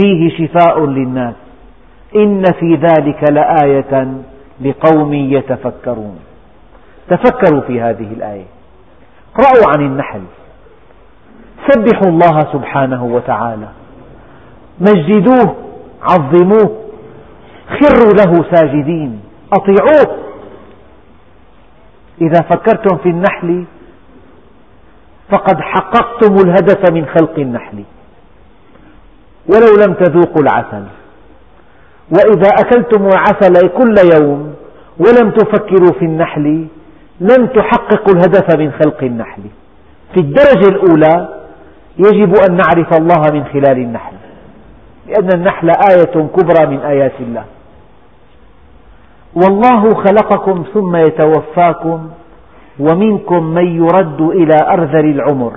فيه 0.00 0.46
شفاء 0.46 0.86
للناس. 0.86 1.34
إن 2.16 2.42
في 2.60 2.74
ذلك 2.74 3.30
لآية 3.30 4.12
لقوم 4.60 5.14
يتفكرون. 5.14 6.18
تفكروا 7.08 7.60
في 7.60 7.80
هذه 7.80 8.12
الآية. 8.12 8.44
اقرأوا 9.34 9.72
عن 9.76 9.86
النحل. 9.86 10.22
سبحوا 11.70 12.08
الله 12.08 12.40
سبحانه 12.52 13.04
وتعالى. 13.04 13.68
مجدوه 14.80 15.56
عظموه. 16.02 16.80
خروا 17.68 18.12
له 18.12 18.44
ساجدين 18.52 19.20
أطيعوه. 19.52 20.16
إذا 22.20 22.40
فكرتم 22.40 22.96
في 22.96 23.08
النحل 23.08 23.64
فقد 25.30 25.60
حققتم 25.60 26.34
الهدف 26.34 26.92
من 26.92 27.06
خلق 27.06 27.38
النحل. 27.38 27.84
ولو 29.52 29.86
لم 29.86 29.94
تذوقوا 29.94 30.42
العسل. 30.42 30.84
وإذا 32.10 32.48
أكلتم 32.48 33.06
العسل 33.06 33.68
كل 33.68 33.94
يوم 34.14 34.54
ولم 34.98 35.30
تفكروا 35.30 35.98
في 35.98 36.04
النحل 36.04 36.66
لن 37.20 37.52
تحققوا 37.52 38.14
الهدف 38.14 38.56
من 38.58 38.72
خلق 38.72 39.02
النحل. 39.02 39.42
في 40.14 40.20
الدرجة 40.20 40.68
الأولى 40.68 41.28
يجب 41.98 42.34
أن 42.48 42.56
نعرف 42.56 42.92
الله 42.98 43.32
من 43.32 43.44
خلال 43.44 43.78
النحل. 43.78 44.13
لأن 45.06 45.28
النحل 45.34 45.70
آية 45.70 46.28
كبرى 46.36 46.66
من 46.66 46.78
آيات 46.78 47.12
الله. 47.20 47.44
والله 49.34 49.94
خلقكم 49.94 50.64
ثم 50.74 50.96
يتوفاكم 50.96 52.08
ومنكم 52.80 53.44
من 53.44 53.66
يرد 53.66 54.20
إلى 54.20 54.56
أرذل 54.72 55.10
العمر 55.10 55.52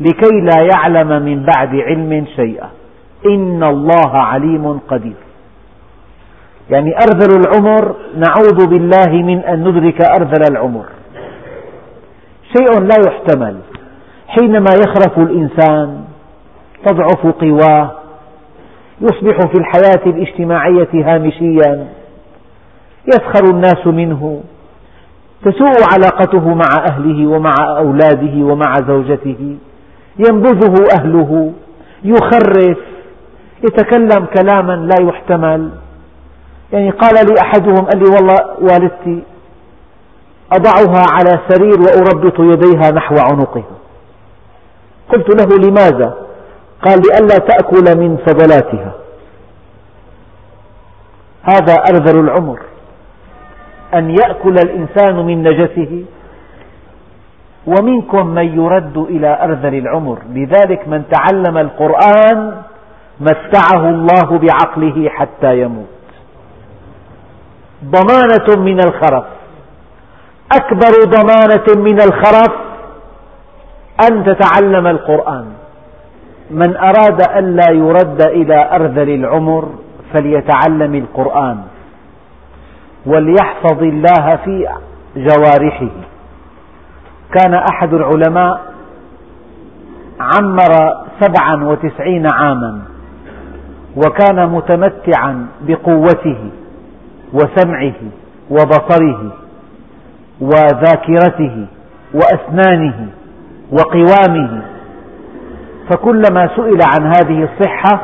لكي 0.00 0.40
لا 0.40 0.68
يعلم 0.72 1.22
من 1.22 1.46
بعد 1.56 1.74
علم 1.74 2.26
شيئا. 2.36 2.68
إن 3.26 3.62
الله 3.62 4.12
عليم 4.14 4.78
قدير. 4.88 5.16
يعني 6.70 6.94
أرذل 6.96 7.40
العمر 7.40 7.94
نعوذ 8.16 8.66
بالله 8.66 9.22
من 9.22 9.38
أن 9.38 9.68
ندرك 9.68 10.04
أرذل 10.04 10.42
العمر. 10.50 10.84
شيء 12.56 12.80
لا 12.80 12.96
يحتمل. 13.08 13.56
حينما 14.28 14.70
يخرف 14.84 15.18
الإنسان 15.18 16.04
تضعف 16.86 17.26
قواه 17.26 18.03
يصبح 19.04 19.38
في 19.38 19.58
الحياة 19.58 20.06
الاجتماعية 20.06 20.88
هامشيا. 20.94 21.88
يسخر 23.06 23.50
الناس 23.50 23.86
منه. 23.86 24.42
تسوء 25.44 25.84
علاقته 25.92 26.54
مع 26.54 26.84
أهله 26.90 27.26
ومع 27.26 27.54
أولاده 27.78 28.44
ومع 28.44 28.74
زوجته. 28.88 29.56
ينبذه 30.18 30.74
أهله. 30.98 31.52
يخرف. 32.04 32.78
يتكلم 33.62 34.26
كلاما 34.36 34.72
لا 34.72 35.08
يحتمل. 35.08 35.70
يعني 36.72 36.90
قال 36.90 37.14
لي 37.14 37.34
أحدهم 37.42 37.84
قال 37.84 37.98
لي 37.98 38.08
والله 38.16 38.34
والدتي 38.60 39.22
أضعها 40.52 41.04
على 41.12 41.40
سرير 41.48 41.80
وأربط 41.80 42.40
يديها 42.40 42.92
نحو 42.92 43.14
عنقها. 43.18 43.76
قلت 45.08 45.40
له 45.40 45.68
لماذا؟ 45.68 46.23
قال 46.84 47.02
لئلا 47.10 47.36
تأكل 47.38 47.98
من 47.98 48.16
فضلاتها. 48.16 48.92
هذا 51.42 51.74
أرذل 51.74 52.20
العمر. 52.20 52.60
أن 53.94 54.10
يأكل 54.10 54.54
الإنسان 54.64 55.26
من 55.26 55.42
نجسه. 55.42 56.04
ومنكم 57.66 58.26
من 58.26 58.60
يرد 58.60 58.98
إلى 58.98 59.38
أرذل 59.42 59.74
العمر. 59.74 60.18
لذلك 60.30 60.88
من 60.88 61.02
تعلم 61.10 61.58
القرآن 61.58 62.62
متعه 63.20 63.88
الله 63.88 64.38
بعقله 64.38 65.08
حتى 65.08 65.60
يموت. 65.60 65.86
ضمانة 67.84 68.62
من 68.62 68.78
الخرف. 68.78 69.24
أكبر 70.52 70.92
ضمانة 71.04 71.82
من 71.90 72.00
الخرف 72.00 72.52
أن 74.10 74.24
تتعلم 74.24 74.86
القرآن. 74.86 75.53
من 76.54 76.76
أراد 76.76 77.20
ألا 77.36 77.70
يرد 77.70 78.22
إلى 78.22 78.68
أرذل 78.72 79.10
العمر 79.10 79.68
فليتعلم 80.12 80.94
القرآن 80.94 81.58
وليحفظ 83.06 83.82
الله 83.82 84.36
في 84.44 84.66
جوارحه. 85.16 85.90
كان 87.34 87.54
أحد 87.54 87.94
العلماء 87.94 88.60
عمر 90.20 90.72
سبعا 91.20 91.64
وتسعين 91.64 92.26
عاما 92.34 92.82
وكان 93.96 94.48
متمتعا 94.48 95.46
بقوته 95.60 96.50
وسمعه 97.32 97.94
وبصره 98.50 99.32
وذاكرته 100.40 101.66
وأسنانه 102.14 103.08
وقوامه 103.72 104.62
فكلما 105.90 106.50
سئل 106.56 106.78
عن 106.92 107.06
هذه 107.06 107.48
الصحة 107.52 108.00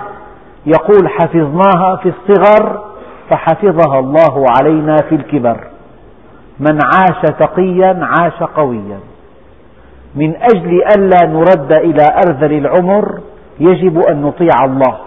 يقول 0.66 1.08
حفظناها 1.08 1.96
في 1.96 2.08
الصغر 2.08 2.84
فحفظها 3.30 3.98
الله 3.98 4.44
علينا 4.60 4.96
في 5.08 5.14
الكبر. 5.14 5.66
من 6.60 6.78
عاش 6.84 7.22
تقيا 7.38 8.00
عاش 8.02 8.42
قويا. 8.42 8.98
من 10.14 10.34
أجل 10.36 10.82
ألا 10.96 11.26
نرد 11.26 11.72
إلى 11.72 12.02
أرذل 12.26 12.52
العمر 12.52 13.20
يجب 13.60 13.98
أن 13.98 14.22
نطيع 14.22 14.64
الله 14.64 14.98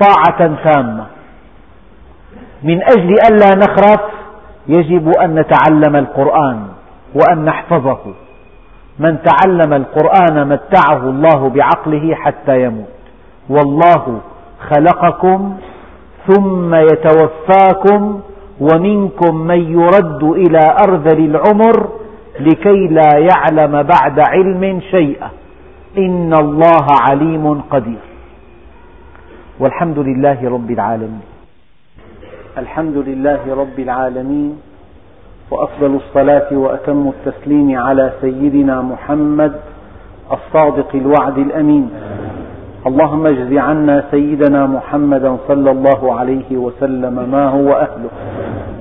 طاعة 0.00 0.54
تامة. 0.64 1.06
من 2.62 2.82
أجل 2.82 3.14
ألا 3.30 3.50
نخرف 3.56 4.00
يجب 4.68 5.12
أن 5.22 5.34
نتعلم 5.34 5.96
القرآن 5.96 6.66
وأن 7.14 7.44
نحفظه. 7.44 7.98
من 8.98 9.18
تعلم 9.22 9.72
القرآن 9.72 10.48
متعه 10.48 11.10
الله 11.10 11.48
بعقله 11.48 12.14
حتى 12.14 12.62
يموت. 12.62 12.94
والله 13.48 14.20
خلقكم 14.70 15.56
ثم 16.26 16.74
يتوفاكم 16.74 18.20
ومنكم 18.60 19.36
من 19.36 19.72
يرد 19.72 20.22
إلى 20.22 20.76
أرذل 20.88 21.24
العمر 21.24 21.88
لكي 22.40 22.88
لا 22.88 23.10
يعلم 23.18 23.82
بعد 23.82 24.20
علم 24.20 24.80
شيئا. 24.90 25.30
إن 25.98 26.32
الله 26.34 26.86
عليم 27.08 27.60
قدير. 27.70 28.04
والحمد 29.58 29.98
لله 29.98 30.50
رب 30.50 30.70
العالمين. 30.70 31.26
الحمد 32.58 32.96
لله 32.96 33.54
رب 33.54 33.78
العالمين. 33.78 34.73
وأفضل 35.50 35.96
الصلاة 35.96 36.46
وأتم 36.52 37.08
التسليم 37.08 37.78
على 37.78 38.12
سيدنا 38.20 38.82
محمد 38.82 39.52
الصادق 40.32 40.88
الوعد 40.94 41.38
الأمين. 41.38 41.90
اللهم 42.86 43.26
اجز 43.26 43.52
عنا 43.52 44.04
سيدنا 44.10 44.66
محمدا 44.66 45.36
صلى 45.48 45.70
الله 45.70 46.14
عليه 46.14 46.56
وسلم 46.56 47.28
ما 47.30 47.48
هو 47.48 47.72
أهله. 47.72 48.10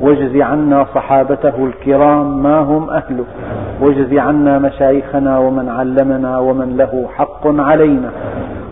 واجز 0.02 0.36
عنا 0.42 0.86
صحابته 0.96 1.66
الكرام 1.66 2.44
ما 2.44 2.60
هم 2.60 2.90
أهله. 2.90 3.26
واجز 3.82 4.14
عنا 4.14 4.60
مشايخنا 4.60 5.38
ومن 5.38 5.70
علمنا 5.70 6.40
ومن 6.40 6.78
له 6.78 7.06
حق 7.16 7.48
علينا. 7.48 8.10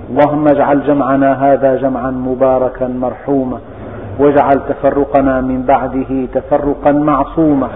اللهم 0.09 0.45
اجعل 0.51 0.83
جمعنا 0.83 1.53
هذا 1.53 1.75
جمعا 1.75 2.11
مباركا 2.11 2.87
مرحوما. 2.87 3.57
واجعل 4.19 4.61
تفرقنا 4.69 5.41
من 5.41 5.61
بعده 5.61 6.27
تفرقا 6.33 6.91
معصوما 6.91 7.67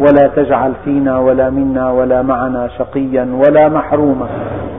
ولا 0.00 0.30
تجعل 0.36 0.72
فينا 0.84 1.18
ولا 1.18 1.50
منا 1.50 1.90
ولا 1.90 2.22
معنا 2.22 2.68
شقيا 2.78 3.28
ولا 3.46 3.68
محروما. 3.68 4.26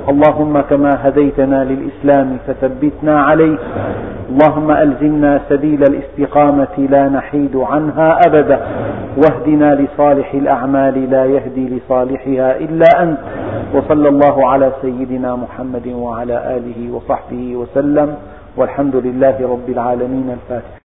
اللهم 0.10 0.62
كما 0.62 1.08
هديتنا 1.08 1.64
للإسلام 1.64 2.38
فثبتنا 2.48 3.22
عليه. 3.22 3.58
اللهم 4.30 4.72
ألزمنا 4.72 5.40
سبيل 5.50 5.84
الاستقامة 5.84 6.76
لا 6.90 7.10
نحيد 7.10 7.56
عنها 7.56 8.20
أبدا. 8.28 8.60
واهدنا 9.18 9.76
لصالح 9.76 10.34
الأعمال 10.34 11.12
لا 11.12 11.26
يهدي 11.26 11.70
لصالحها 11.70 12.58
إلا 12.58 13.04
أنت. 13.04 13.18
وصلى 13.74 14.10
الله 14.10 14.48
على 14.48 14.72
سيدنا 14.82 15.36
محمد 15.36 15.88
وعلى 15.88 16.58
آله 16.58 16.96
وصحبه 16.96 17.56
وسلم. 17.56 18.16
والحمد 18.58 18.96
لله 18.96 19.36
رب 19.42 19.70
العالمين. 19.70 20.30
الفاتح 20.30 20.74